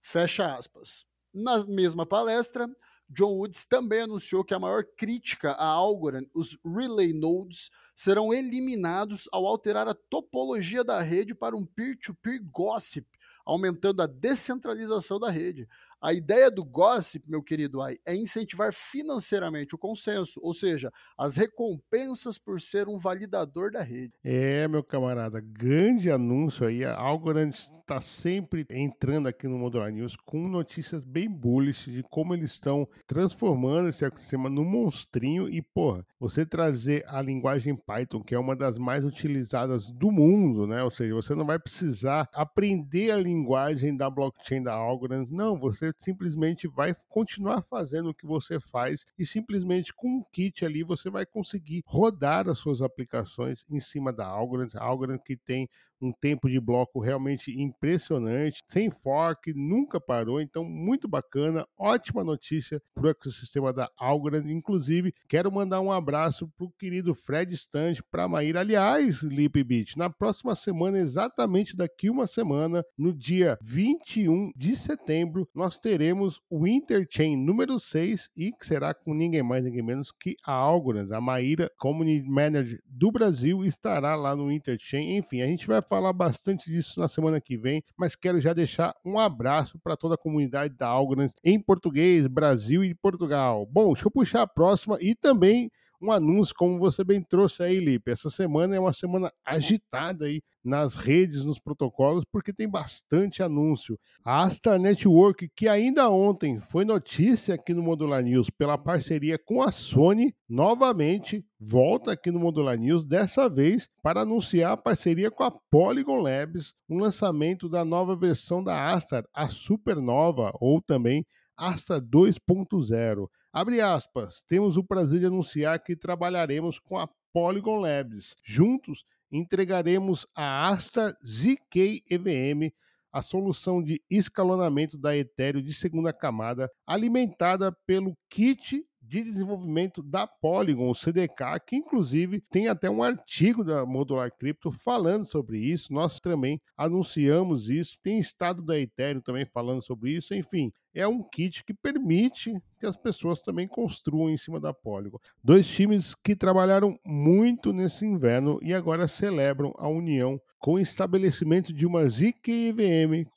Fecha 0.00 0.56
aspas. 0.56 1.06
Na 1.32 1.64
mesma 1.66 2.04
palestra, 2.04 2.68
John 3.08 3.34
Woods 3.36 3.64
também 3.64 4.00
anunciou 4.00 4.44
que 4.44 4.54
a 4.54 4.58
maior 4.58 4.84
crítica 4.96 5.52
à 5.52 5.66
Algorand, 5.66 6.26
os 6.34 6.58
Relay 6.64 7.12
Nodes, 7.12 7.70
serão 7.94 8.34
eliminados 8.34 9.28
ao 9.32 9.46
alterar 9.46 9.88
a 9.88 9.94
topologia 9.94 10.84
da 10.84 11.00
rede 11.00 11.34
para 11.34 11.56
um 11.56 11.64
peer-to-peer 11.64 12.40
-peer 12.40 12.50
gossip, 12.52 13.06
aumentando 13.44 14.02
a 14.02 14.06
descentralização 14.06 15.18
da 15.18 15.30
rede. 15.30 15.68
A 16.00 16.12
ideia 16.12 16.50
do 16.50 16.64
gossip, 16.64 17.24
meu 17.28 17.42
querido 17.42 17.80
Ai, 17.80 17.98
é 18.04 18.14
incentivar 18.14 18.72
financeiramente 18.72 19.74
o 19.74 19.78
consenso, 19.78 20.38
ou 20.42 20.52
seja, 20.52 20.92
as 21.16 21.36
recompensas 21.36 22.38
por 22.38 22.60
ser 22.60 22.86
um 22.86 22.98
validador 22.98 23.70
da 23.70 23.82
rede. 23.82 24.12
É, 24.22 24.68
meu 24.68 24.84
camarada, 24.84 25.40
grande 25.40 26.10
anúncio 26.10 26.66
aí. 26.66 26.84
A 26.84 26.94
Algorand 26.94 27.50
está 27.86 28.00
sempre 28.00 28.66
entrando 28.68 29.28
aqui 29.28 29.46
no 29.46 29.56
Modular 29.56 29.92
News 29.92 30.16
com 30.16 30.48
notícias 30.48 31.04
bem 31.04 31.30
bullish 31.30 31.88
de 31.88 32.02
como 32.02 32.34
eles 32.34 32.50
estão 32.50 32.88
transformando 33.06 33.88
esse 33.88 34.04
ecossistema 34.04 34.50
num 34.50 34.64
monstrinho. 34.64 35.48
E, 35.48 35.62
porra, 35.62 36.04
você 36.18 36.44
trazer 36.44 37.04
a 37.06 37.22
linguagem 37.22 37.76
Python, 37.76 38.24
que 38.24 38.34
é 38.34 38.38
uma 38.38 38.56
das 38.56 38.76
mais 38.76 39.04
utilizadas 39.04 39.88
do 39.88 40.10
mundo, 40.10 40.66
né? 40.66 40.82
Ou 40.82 40.90
seja, 40.90 41.14
você 41.14 41.32
não 41.36 41.46
vai 41.46 41.60
precisar 41.60 42.28
aprender 42.34 43.12
a 43.12 43.16
linguagem 43.18 43.96
da 43.96 44.10
blockchain 44.10 44.64
da 44.64 44.74
Algorand. 44.74 45.28
Não, 45.30 45.56
você 45.56 45.92
simplesmente 46.00 46.66
vai 46.66 46.92
continuar 47.08 47.62
fazendo 47.62 48.10
o 48.10 48.14
que 48.14 48.26
você 48.26 48.58
faz 48.58 49.06
e 49.16 49.24
simplesmente 49.24 49.94
com 49.94 50.08
um 50.08 50.24
kit 50.32 50.66
ali 50.66 50.82
você 50.82 51.08
vai 51.08 51.24
conseguir 51.24 51.84
rodar 51.86 52.48
as 52.48 52.58
suas 52.58 52.82
aplicações 52.82 53.64
em 53.70 53.78
cima 53.78 54.12
da 54.12 54.26
Algorand. 54.26 54.70
Algorand 54.74 55.18
que 55.18 55.36
tem 55.36 55.68
um 56.00 56.12
tempo 56.12 56.48
de 56.48 56.60
bloco 56.60 57.00
realmente 57.00 57.50
impressionante, 57.52 58.62
sem 58.68 58.90
fork, 58.90 59.52
nunca 59.54 60.00
parou, 60.00 60.40
então 60.40 60.64
muito 60.64 61.08
bacana, 61.08 61.66
ótima 61.78 62.22
notícia 62.22 62.80
para 62.94 63.06
o 63.06 63.10
ecossistema 63.10 63.72
da 63.72 63.90
Algorand. 63.96 64.50
Inclusive, 64.50 65.12
quero 65.28 65.50
mandar 65.50 65.80
um 65.80 65.92
abraço 65.92 66.48
para 66.56 66.66
o 66.66 66.72
querido 66.72 67.14
Fred 67.14 67.54
Stange, 67.54 68.02
para 68.10 68.24
a 68.24 68.28
Maíra. 68.28 68.60
Aliás, 68.60 69.22
Lipbit, 69.22 69.96
na 69.96 70.10
próxima 70.10 70.54
semana, 70.54 70.98
exatamente 70.98 71.76
daqui 71.76 72.10
uma 72.10 72.26
semana, 72.26 72.84
no 72.96 73.12
dia 73.12 73.58
21 73.62 74.52
de 74.56 74.76
setembro, 74.76 75.48
nós 75.54 75.78
teremos 75.78 76.40
o 76.50 76.66
Interchain 76.66 77.36
número 77.36 77.78
6 77.78 78.30
e 78.36 78.52
que 78.52 78.66
será 78.66 78.94
com 78.94 79.14
ninguém 79.14 79.42
mais, 79.42 79.64
ninguém 79.64 79.82
menos 79.82 80.12
que 80.12 80.36
a 80.44 80.52
Algorand, 80.52 81.12
a 81.12 81.20
Maíra 81.20 81.70
Community 81.78 82.28
Manager 82.28 82.80
do 82.86 83.10
Brasil, 83.10 83.64
estará 83.64 84.14
lá 84.14 84.34
no 84.34 84.50
Interchain. 84.50 85.16
Enfim, 85.16 85.42
a 85.42 85.46
gente 85.46 85.66
vai 85.66 85.82
falar 85.86 86.12
bastante 86.12 86.70
disso 86.70 87.00
na 87.00 87.08
semana 87.08 87.40
que 87.40 87.56
vem, 87.56 87.82
mas 87.96 88.14
quero 88.14 88.40
já 88.40 88.52
deixar 88.52 88.94
um 89.04 89.18
abraço 89.18 89.78
para 89.78 89.96
toda 89.96 90.14
a 90.14 90.18
comunidade 90.18 90.74
da 90.74 90.86
Algorand 90.86 91.30
em 91.44 91.60
português, 91.60 92.26
Brasil 92.26 92.84
e 92.84 92.94
Portugal. 92.94 93.66
Bom, 93.66 93.92
deixa 93.92 94.06
eu 94.06 94.10
puxar 94.10 94.42
a 94.42 94.46
próxima 94.46 94.98
e 95.00 95.14
também 95.14 95.70
um 96.00 96.12
anúncio, 96.12 96.54
como 96.56 96.78
você 96.78 97.02
bem 97.02 97.22
trouxe 97.22 97.62
aí, 97.62 97.78
Lipe. 97.78 98.10
Essa 98.10 98.30
semana 98.30 98.76
é 98.76 98.80
uma 98.80 98.92
semana 98.92 99.32
agitada 99.44 100.26
aí 100.26 100.42
nas 100.64 100.96
redes, 100.96 101.44
nos 101.44 101.60
protocolos, 101.60 102.24
porque 102.30 102.52
tem 102.52 102.68
bastante 102.68 103.42
anúncio. 103.42 103.98
A 104.24 104.42
Asta 104.42 104.78
Network, 104.78 105.48
que 105.54 105.68
ainda 105.68 106.10
ontem 106.10 106.58
foi 106.58 106.84
notícia 106.84 107.54
aqui 107.54 107.72
no 107.72 107.82
Modular 107.82 108.22
News 108.22 108.50
pela 108.50 108.76
parceria 108.76 109.38
com 109.38 109.62
a 109.62 109.70
Sony, 109.70 110.34
novamente 110.48 111.44
volta 111.58 112.12
aqui 112.12 112.30
no 112.30 112.40
Modular 112.40 112.76
News, 112.76 113.06
dessa 113.06 113.48
vez 113.48 113.88
para 114.02 114.22
anunciar 114.22 114.72
a 114.72 114.76
parceria 114.76 115.30
com 115.30 115.44
a 115.44 115.50
Polygon 115.50 116.20
Labs, 116.20 116.74
um 116.88 116.98
lançamento 116.98 117.68
da 117.68 117.84
nova 117.84 118.16
versão 118.16 118.62
da 118.62 118.92
Astar, 118.92 119.24
a 119.32 119.48
Supernova, 119.48 120.52
ou 120.60 120.82
também 120.82 121.24
Astra 121.56 122.00
2.0. 122.00 123.28
Abre 123.58 123.80
aspas, 123.80 124.42
temos 124.42 124.76
o 124.76 124.84
prazer 124.84 125.18
de 125.18 125.24
anunciar 125.24 125.82
que 125.82 125.96
trabalharemos 125.96 126.78
com 126.78 126.98
a 126.98 127.08
Polygon 127.32 127.80
Labs. 127.80 128.36
Juntos, 128.44 129.06
entregaremos 129.32 130.26
a 130.34 130.68
Astra 130.68 131.16
ZK 131.24 132.04
EVM, 132.10 132.70
a 133.10 133.22
solução 133.22 133.82
de 133.82 134.02
escalonamento 134.10 134.98
da 134.98 135.16
Ethereum 135.16 135.62
de 135.62 135.72
segunda 135.72 136.12
camada, 136.12 136.70
alimentada 136.86 137.72
pelo 137.86 138.14
kit 138.28 138.84
de 139.06 139.22
desenvolvimento 139.22 140.02
da 140.02 140.26
Polygon, 140.26 140.90
o 140.90 140.94
CDK, 140.94 141.60
que 141.66 141.76
inclusive 141.76 142.40
tem 142.40 142.68
até 142.68 142.90
um 142.90 143.02
artigo 143.02 143.62
da 143.62 143.86
Modular 143.86 144.30
Crypto 144.36 144.70
falando 144.70 145.26
sobre 145.26 145.58
isso. 145.58 145.92
Nós 145.92 146.18
também 146.18 146.60
anunciamos 146.76 147.68
isso. 147.68 147.98
Tem 148.02 148.18
estado 148.18 148.62
da 148.62 148.78
Ethereum 148.78 149.20
também 149.20 149.46
falando 149.46 149.82
sobre 149.82 150.10
isso. 150.10 150.34
Enfim, 150.34 150.72
é 150.94 151.06
um 151.06 151.22
kit 151.22 151.62
que 151.64 151.74
permite 151.74 152.52
que 152.78 152.86
as 152.86 152.96
pessoas 152.96 153.40
também 153.40 153.68
construam 153.68 154.30
em 154.30 154.36
cima 154.36 154.58
da 154.58 154.72
Polygon. 154.72 155.18
Dois 155.42 155.66
times 155.68 156.14
que 156.14 156.34
trabalharam 156.34 156.98
muito 157.04 157.72
nesse 157.72 158.04
inverno 158.04 158.58
e 158.62 158.74
agora 158.74 159.06
celebram 159.06 159.72
a 159.78 159.88
união 159.88 160.40
com 160.58 160.74
o 160.74 160.78
estabelecimento 160.78 161.72
de 161.72 161.86
uma 161.86 162.08
ZK 162.08 162.74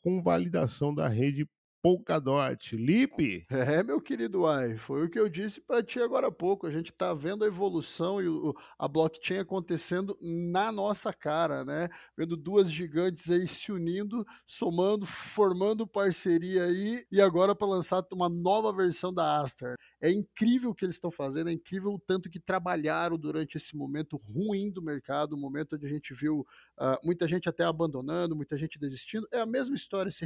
com 0.02 0.22
validação 0.22 0.96
da 0.96 1.08
rede 1.08 1.48
Polkadot. 1.82 2.76
Lipe? 2.76 3.46
É, 3.50 3.82
meu 3.84 4.02
querido 4.02 4.46
Ai, 4.46 4.78
foi 4.78 5.06
o 5.06 5.10
que 5.10 5.20
eu 5.20 5.30
disse 5.30 5.62
para 5.62 5.82
ti 5.82 6.00
agora 6.00 6.28
há 6.28 6.32
pouco. 6.32 6.68
A 6.68 6.72
gente 6.72 6.92
está 6.92 7.14
vendo 7.14 7.44
a 7.44 7.48
evolução 7.48 8.22
e 8.22 8.28
o, 8.28 8.54
a 8.78 8.88
blockchain 8.88 9.40
acontecendo 9.40 10.18
na 10.22 10.72
nossa 10.72 11.14
cara, 11.14 11.64
né? 11.64 11.88
Vendo 12.18 12.36
duas 12.36 12.70
gigantes 12.72 13.30
aí 13.32 13.48
se 13.48 13.72
unindo, 13.72 14.26
somando, 14.46 15.06
formando 15.06 15.88
parceria 15.88 16.66
aí 16.66 17.06
e 17.12 17.22
agora 17.22 17.56
para 17.56 17.68
lançar 17.68 18.04
uma 18.12 18.28
nova 18.28 18.74
versão 18.74 19.14
da 19.14 19.42
Astar. 19.42 19.76
É 20.02 20.12
incrível 20.12 20.72
o 20.72 20.76
que 20.76 20.86
eles 20.86 20.96
estão 20.96 21.12
fazendo, 21.12 21.50
é 21.50 21.54
incrível 21.54 21.94
o 21.94 22.00
tanto 22.00 22.30
que 22.30 22.40
trabalharam 22.40 23.18
durante 23.18 23.56
esse 23.56 23.76
momento 23.76 24.18
ruim 24.18 24.72
do 24.72 24.82
mercado, 24.82 25.34
o 25.34 25.38
momento 25.38 25.76
onde 25.76 25.86
a 25.86 25.90
gente 25.90 26.14
viu 26.14 26.46
uh, 26.80 26.98
muita 27.04 27.28
gente 27.28 27.48
até 27.48 27.64
abandonando, 27.64 28.36
muita 28.36 28.58
gente 28.58 28.80
desistindo. 28.80 29.28
É 29.32 29.40
a 29.40 29.46
mesma 29.46 29.76
história 29.76 30.12
se, 30.12 30.26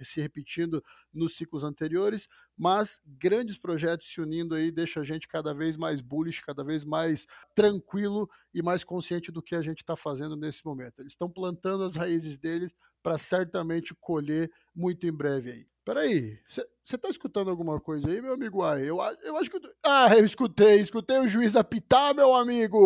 se 0.00 0.20
repetindo 0.20 0.82
nos 1.12 1.34
ciclos 1.36 1.64
anteriores, 1.64 2.28
mas 2.56 3.00
grandes 3.06 3.58
projetos 3.58 4.08
se 4.08 4.20
unindo 4.20 4.54
aí 4.54 4.70
deixa 4.70 5.00
a 5.00 5.04
gente 5.04 5.28
cada 5.28 5.54
vez 5.54 5.76
mais 5.76 6.00
bullish, 6.00 6.40
cada 6.42 6.64
vez 6.64 6.84
mais 6.84 7.26
tranquilo 7.54 8.28
e 8.54 8.62
mais 8.62 8.84
consciente 8.84 9.30
do 9.30 9.42
que 9.42 9.54
a 9.54 9.62
gente 9.62 9.78
está 9.78 9.96
fazendo 9.96 10.36
nesse 10.36 10.64
momento. 10.64 11.00
Eles 11.00 11.12
estão 11.12 11.30
plantando 11.30 11.84
as 11.84 11.96
raízes 11.96 12.38
deles 12.38 12.74
para 13.02 13.18
certamente 13.18 13.94
colher 13.94 14.50
muito 14.74 15.06
em 15.06 15.12
breve 15.12 15.50
aí. 15.50 15.66
Peraí, 15.84 16.38
você 16.84 16.98
tá 16.98 17.08
escutando 17.08 17.48
alguma 17.48 17.80
coisa 17.80 18.10
aí, 18.10 18.20
meu 18.20 18.32
amigo? 18.32 18.62
Ah, 18.62 18.78
eu, 18.78 18.98
eu 19.22 19.36
acho 19.36 19.48
que. 19.48 19.60
Ah, 19.84 20.16
eu 20.16 20.24
escutei, 20.24 20.80
escutei 20.80 21.18
o 21.18 21.28
juiz 21.28 21.54
apitar, 21.54 22.12
meu 22.12 22.34
amigo! 22.34 22.78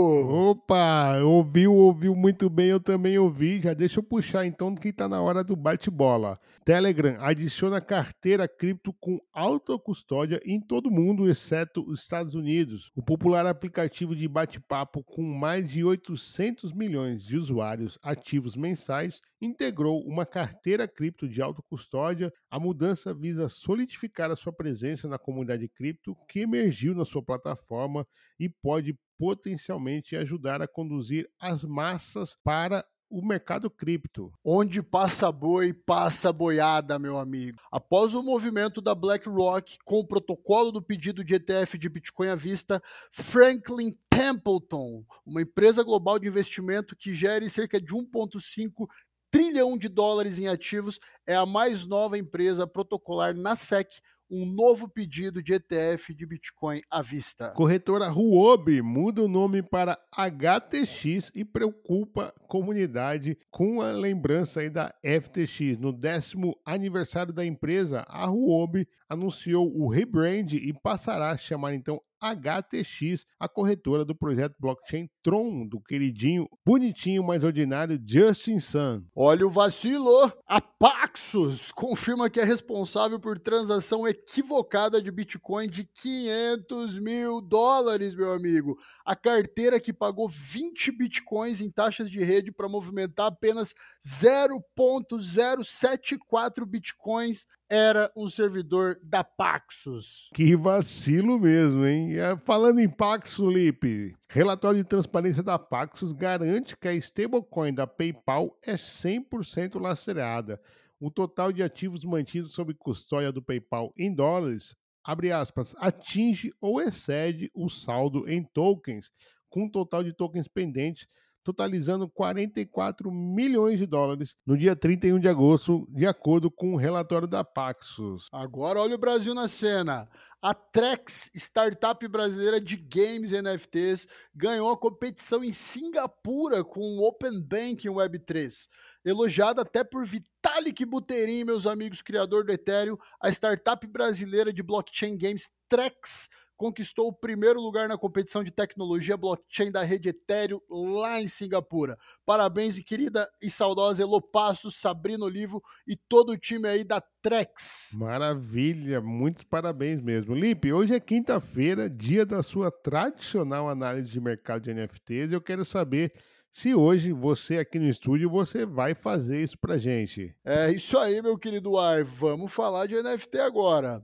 Opa, 0.50 1.18
ouviu, 1.22 1.72
ouviu 1.72 2.14
muito 2.14 2.50
bem, 2.50 2.68
eu 2.68 2.78
também 2.78 3.18
ouvi. 3.18 3.60
Já 3.60 3.72
deixa 3.72 3.98
eu 4.00 4.02
puxar 4.02 4.44
então 4.44 4.74
que 4.74 4.92
tá 4.92 5.08
na 5.08 5.22
hora 5.22 5.42
do 5.42 5.56
bate-bola. 5.56 6.38
Telegram 6.62 7.16
adiciona 7.20 7.80
carteira 7.80 8.46
cripto 8.46 8.92
com 9.00 9.18
autocustódia 9.32 10.40
em 10.44 10.60
todo 10.60 10.90
mundo, 10.90 11.28
exceto 11.28 11.82
os 11.88 12.00
Estados 12.00 12.34
Unidos. 12.34 12.90
O 12.94 13.02
popular 13.02 13.46
aplicativo 13.46 14.14
de 14.14 14.28
bate-papo 14.28 15.02
com 15.04 15.22
mais 15.22 15.70
de 15.70 15.82
800 15.82 16.72
milhões 16.74 17.24
de 17.24 17.38
usuários 17.38 17.98
ativos 18.02 18.56
mensais 18.56 19.22
integrou 19.40 20.00
uma 20.02 20.26
carteira 20.26 20.86
cripto 20.86 21.28
de 21.28 21.40
autocustódia. 21.40 22.32
A 22.50 22.58
mudança 22.58 23.14
visa 23.14 23.48
solidificar 23.86 24.30
a 24.30 24.36
sua 24.36 24.52
presença 24.52 25.08
na 25.08 25.18
comunidade 25.18 25.68
cripto 25.68 26.16
que 26.28 26.40
emergiu 26.40 26.94
na 26.94 27.04
sua 27.04 27.22
plataforma 27.22 28.06
e 28.38 28.48
pode 28.48 28.98
potencialmente 29.16 30.16
ajudar 30.16 30.60
a 30.60 30.68
conduzir 30.68 31.30
as 31.40 31.64
massas 31.64 32.36
para 32.42 32.84
o 33.08 33.24
mercado 33.24 33.70
cripto. 33.70 34.32
Onde 34.44 34.82
passa 34.82 35.30
boi, 35.30 35.72
passa 35.72 36.32
boiada, 36.32 36.98
meu 36.98 37.18
amigo. 37.18 37.56
Após 37.70 38.14
o 38.14 38.22
movimento 38.22 38.80
da 38.80 38.96
BlackRock 38.96 39.78
com 39.84 40.00
o 40.00 40.06
protocolo 40.06 40.72
do 40.72 40.82
pedido 40.82 41.22
de 41.22 41.36
ETF 41.36 41.78
de 41.78 41.88
Bitcoin 41.88 42.28
à 42.28 42.34
vista, 42.34 42.82
Franklin 43.12 43.96
Templeton, 44.10 45.04
uma 45.24 45.42
empresa 45.42 45.84
global 45.84 46.18
de 46.18 46.26
investimento 46.26 46.96
que 46.96 47.14
gere 47.14 47.48
cerca 47.48 47.80
de 47.80 47.94
1,5 47.94 48.88
trilhão 49.30 49.76
de 49.76 49.88
dólares 49.88 50.38
em 50.38 50.48
ativos, 50.48 50.98
é 51.26 51.34
a 51.34 51.46
mais 51.46 51.86
nova 51.86 52.18
empresa 52.18 52.66
protocolar 52.66 53.34
na 53.34 53.56
SEC, 53.56 54.00
um 54.30 54.44
novo 54.44 54.88
pedido 54.88 55.42
de 55.42 55.54
ETF 55.54 56.12
de 56.12 56.26
Bitcoin 56.26 56.80
à 56.90 57.00
vista. 57.00 57.50
Corretora 57.50 58.08
Huobi 58.08 58.82
muda 58.82 59.22
o 59.22 59.28
nome 59.28 59.62
para 59.62 59.98
HTX 60.12 61.30
e 61.34 61.44
preocupa 61.44 62.26
a 62.36 62.48
comunidade 62.48 63.38
com 63.50 63.80
a 63.80 63.92
lembrança 63.92 64.60
aí 64.60 64.70
da 64.70 64.92
FTX. 65.04 65.78
No 65.78 65.92
décimo 65.92 66.58
aniversário 66.64 67.32
da 67.32 67.44
empresa, 67.44 68.04
a 68.08 68.26
Huobi 68.26 68.88
anunciou 69.08 69.72
o 69.76 69.88
rebrand 69.88 70.52
e 70.52 70.72
passará 70.72 71.30
a 71.30 71.36
chamar 71.36 71.74
então 71.74 72.00
HTX, 72.30 73.24
a 73.38 73.48
corretora 73.48 74.04
do 74.04 74.14
projeto 74.14 74.54
blockchain 74.58 75.08
Tron, 75.22 75.66
do 75.66 75.80
queridinho, 75.80 76.48
bonitinho, 76.64 77.22
mais 77.22 77.44
ordinário 77.44 78.02
Justin 78.06 78.58
Sun. 78.58 79.04
Olha 79.14 79.46
o 79.46 79.50
vacilo! 79.50 80.32
A 80.46 80.60
Paxos 80.60 81.72
confirma 81.72 82.28
que 82.28 82.38
é 82.38 82.44
responsável 82.44 83.18
por 83.18 83.38
transação 83.38 84.06
equivocada 84.06 85.00
de 85.00 85.10
Bitcoin 85.10 85.68
de 85.68 85.84
500 85.84 86.98
mil 86.98 87.40
dólares, 87.40 88.14
meu 88.14 88.30
amigo. 88.30 88.76
A 89.04 89.16
carteira 89.16 89.80
que 89.80 89.92
pagou 89.92 90.28
20 90.28 90.92
Bitcoins 90.92 91.60
em 91.60 91.70
taxas 91.70 92.10
de 92.10 92.22
rede 92.22 92.52
para 92.52 92.68
movimentar 92.68 93.26
apenas 93.26 93.74
0.074 94.04 96.66
Bitcoins 96.66 97.46
era 97.68 98.10
um 98.16 98.28
servidor 98.28 98.98
da 99.02 99.24
Paxos. 99.24 100.30
Que 100.34 100.56
vacilo 100.56 101.38
mesmo, 101.38 101.84
hein? 101.84 102.16
É, 102.16 102.36
falando 102.36 102.78
em 102.78 102.88
Paxos, 102.88 103.52
Lipe, 103.52 104.14
relatório 104.28 104.82
de 104.82 104.88
transparência 104.88 105.42
da 105.42 105.58
Paxos 105.58 106.12
garante 106.12 106.76
que 106.76 106.88
a 106.88 106.94
stablecoin 106.94 107.74
da 107.74 107.86
PayPal 107.86 108.56
é 108.64 108.74
100% 108.74 109.80
lastreada. 109.80 110.60
O 111.00 111.10
total 111.10 111.52
de 111.52 111.62
ativos 111.62 112.04
mantidos 112.04 112.54
sob 112.54 112.72
custódia 112.74 113.32
do 113.32 113.42
PayPal 113.42 113.92
em 113.96 114.14
dólares, 114.14 114.74
abre 115.04 115.32
aspas, 115.32 115.74
atinge 115.78 116.52
ou 116.60 116.80
excede 116.80 117.50
o 117.54 117.68
saldo 117.68 118.28
em 118.28 118.42
tokens, 118.42 119.10
com 119.48 119.64
um 119.64 119.70
total 119.70 120.02
de 120.02 120.12
tokens 120.12 120.48
pendentes 120.48 121.08
totalizando 121.46 122.08
44 122.08 123.08
milhões 123.08 123.78
de 123.78 123.86
dólares 123.86 124.34
no 124.44 124.58
dia 124.58 124.74
31 124.74 125.20
de 125.20 125.28
agosto, 125.28 125.86
de 125.90 126.04
acordo 126.04 126.50
com 126.50 126.74
o 126.74 126.76
relatório 126.76 127.28
da 127.28 127.44
Paxos. 127.44 128.26
Agora 128.32 128.80
olha 128.80 128.96
o 128.96 128.98
Brasil 128.98 129.32
na 129.32 129.46
cena. 129.46 130.08
A 130.42 130.52
Trex, 130.52 131.30
startup 131.36 132.06
brasileira 132.08 132.60
de 132.60 132.76
games 132.76 133.30
e 133.30 133.40
NFTs, 133.40 134.08
ganhou 134.34 134.72
a 134.72 134.76
competição 134.76 135.44
em 135.44 135.52
Singapura 135.52 136.64
com 136.64 136.80
o 136.80 137.06
Open 137.06 137.40
Banking 137.40 137.90
Web3. 137.90 138.68
Elogiada 139.04 139.62
até 139.62 139.84
por 139.84 140.04
Vitalik 140.04 140.84
Buterin, 140.84 141.44
meus 141.44 141.64
amigos, 141.64 142.02
criador 142.02 142.44
do 142.44 142.52
Ethereum, 142.52 142.96
a 143.22 143.30
startup 143.30 143.86
brasileira 143.86 144.52
de 144.52 144.64
blockchain 144.64 145.16
games 145.16 145.48
Trex 145.68 146.28
conquistou 146.56 147.08
o 147.08 147.12
primeiro 147.12 147.60
lugar 147.60 147.88
na 147.88 147.98
competição 147.98 148.42
de 148.42 148.50
tecnologia 148.50 149.16
blockchain 149.16 149.70
da 149.70 149.82
rede 149.82 150.08
Ethereum 150.08 150.60
lá 150.70 151.20
em 151.20 151.28
Singapura. 151.28 151.96
Parabéns, 152.24 152.78
querida 152.80 153.28
e 153.42 153.50
saudosa 153.50 154.02
Elo 154.02 154.20
Passos, 154.20 154.76
Sabrina 154.76 155.24
Olivo 155.24 155.62
e 155.86 155.96
todo 155.96 156.30
o 156.30 156.38
time 156.38 156.68
aí 156.68 156.82
da 156.82 157.00
Trex. 157.22 157.90
Maravilha, 157.94 159.00
muitos 159.00 159.44
parabéns 159.44 160.00
mesmo. 160.00 160.34
Lipe, 160.34 160.72
hoje 160.72 160.94
é 160.94 161.00
quinta-feira, 161.00 161.90
dia 161.90 162.24
da 162.24 162.42
sua 162.42 162.70
tradicional 162.70 163.68
análise 163.68 164.10
de 164.10 164.20
mercado 164.20 164.62
de 164.62 164.72
NFTs. 164.72 165.32
Eu 165.32 165.40
quero 165.40 165.64
saber 165.64 166.12
se 166.56 166.74
hoje 166.74 167.12
você 167.12 167.58
aqui 167.58 167.78
no 167.78 167.86
estúdio 167.86 168.30
você 168.30 168.64
vai 168.64 168.94
fazer 168.94 169.42
isso 169.42 169.58
pra 169.58 169.76
gente. 169.76 170.34
É 170.42 170.70
isso 170.70 170.96
aí, 170.98 171.20
meu 171.20 171.36
querido 171.36 171.76
Ar. 171.76 172.02
Vamos 172.02 172.50
falar 172.50 172.86
de 172.86 172.94
NFT 172.94 173.40
agora. 173.40 174.02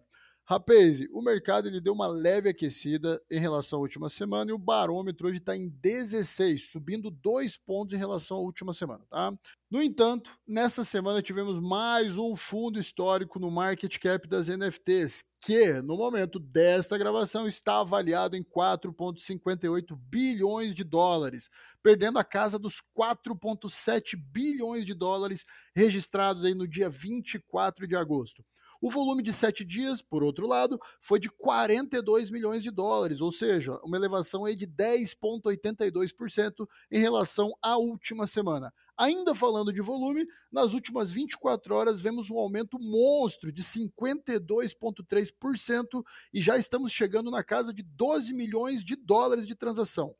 Rapaz, 0.52 1.00
o 1.10 1.22
mercado 1.22 1.66
ele 1.66 1.80
deu 1.80 1.94
uma 1.94 2.06
leve 2.06 2.50
aquecida 2.50 3.18
em 3.30 3.40
relação 3.40 3.78
à 3.78 3.80
última 3.80 4.10
semana 4.10 4.50
e 4.50 4.52
o 4.52 4.58
barômetro 4.58 5.26
hoje 5.26 5.38
está 5.38 5.56
em 5.56 5.70
16, 5.70 6.68
subindo 6.70 7.10
dois 7.10 7.56
pontos 7.56 7.94
em 7.94 7.96
relação 7.96 8.36
à 8.36 8.40
última 8.40 8.74
semana. 8.74 9.02
Tá? 9.08 9.32
No 9.70 9.80
entanto, 9.80 10.30
nessa 10.46 10.84
semana 10.84 11.22
tivemos 11.22 11.58
mais 11.58 12.18
um 12.18 12.36
fundo 12.36 12.78
histórico 12.78 13.38
no 13.38 13.50
market 13.50 13.96
cap 13.96 14.28
das 14.28 14.48
NFTs, 14.48 15.24
que 15.40 15.80
no 15.80 15.96
momento 15.96 16.38
desta 16.38 16.98
gravação 16.98 17.48
está 17.48 17.80
avaliado 17.80 18.36
em 18.36 18.42
4,58 18.42 19.96
bilhões 19.96 20.74
de 20.74 20.84
dólares, 20.84 21.48
perdendo 21.82 22.18
a 22.18 22.24
casa 22.24 22.58
dos 22.58 22.82
4,7 22.94 24.16
bilhões 24.16 24.84
de 24.84 24.92
dólares 24.92 25.46
registrados 25.74 26.44
aí 26.44 26.54
no 26.54 26.68
dia 26.68 26.90
24 26.90 27.88
de 27.88 27.96
agosto. 27.96 28.44
O 28.82 28.90
volume 28.90 29.22
de 29.22 29.32
sete 29.32 29.64
dias, 29.64 30.02
por 30.02 30.22
outro 30.24 30.44
lado, 30.44 30.76
foi 31.00 31.20
de 31.20 31.28
42 31.28 32.32
milhões 32.32 32.64
de 32.64 32.70
dólares, 32.72 33.20
ou 33.20 33.30
seja, 33.30 33.78
uma 33.84 33.96
elevação 33.96 34.44
aí 34.44 34.56
de 34.56 34.66
10,82% 34.66 36.66
em 36.90 36.98
relação 36.98 37.52
à 37.62 37.76
última 37.76 38.26
semana. 38.26 38.74
Ainda 38.98 39.36
falando 39.36 39.72
de 39.72 39.80
volume, 39.80 40.26
nas 40.50 40.74
últimas 40.74 41.12
24 41.12 41.72
horas 41.72 42.00
vemos 42.00 42.28
um 42.28 42.36
aumento 42.36 42.76
monstro 42.80 43.52
de 43.52 43.62
52,3% 43.62 46.02
e 46.34 46.42
já 46.42 46.58
estamos 46.58 46.90
chegando 46.90 47.30
na 47.30 47.44
casa 47.44 47.72
de 47.72 47.84
12 47.84 48.34
milhões 48.34 48.82
de 48.82 48.96
dólares 48.96 49.46
de 49.46 49.54
transação. 49.54 50.12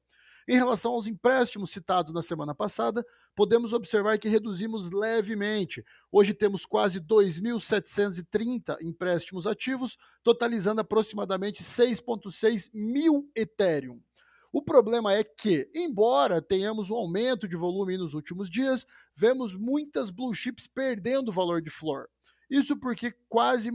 Em 0.48 0.55
relação 0.55 0.92
aos 0.92 1.07
empréstimos 1.07 1.70
citados 1.70 2.12
na 2.12 2.20
semana 2.20 2.55
passada, 2.55 3.07
podemos 3.35 3.72
observar 3.72 4.18
que 4.18 4.28
reduzimos 4.28 4.90
levemente. 4.90 5.85
Hoje 6.11 6.35
temos 6.35 6.66
quase 6.66 7.00
2.730 7.00 8.76
empréstimos 8.81 9.46
ativos, 9.46 9.96
totalizando 10.22 10.81
aproximadamente 10.81 11.62
6,6 11.62 12.70
mil 12.74 13.31
Ethereum. 13.37 14.00
O 14.52 14.61
problema 14.61 15.14
é 15.14 15.24
que, 15.24 15.70
embora 15.74 16.42
tenhamos 16.42 16.90
um 16.90 16.94
aumento 16.94 17.48
de 17.48 17.57
volume 17.57 17.96
nos 17.96 18.12
últimos 18.12 18.50
dias, 18.50 18.85
vemos 19.14 19.57
muitas 19.57 20.11
blue 20.11 20.35
chips 20.35 20.66
perdendo 20.66 21.33
valor 21.33 21.62
de 21.62 21.70
flor. 21.70 22.11
Isso 22.50 22.76
porque 22.78 23.14
quase 23.31 23.70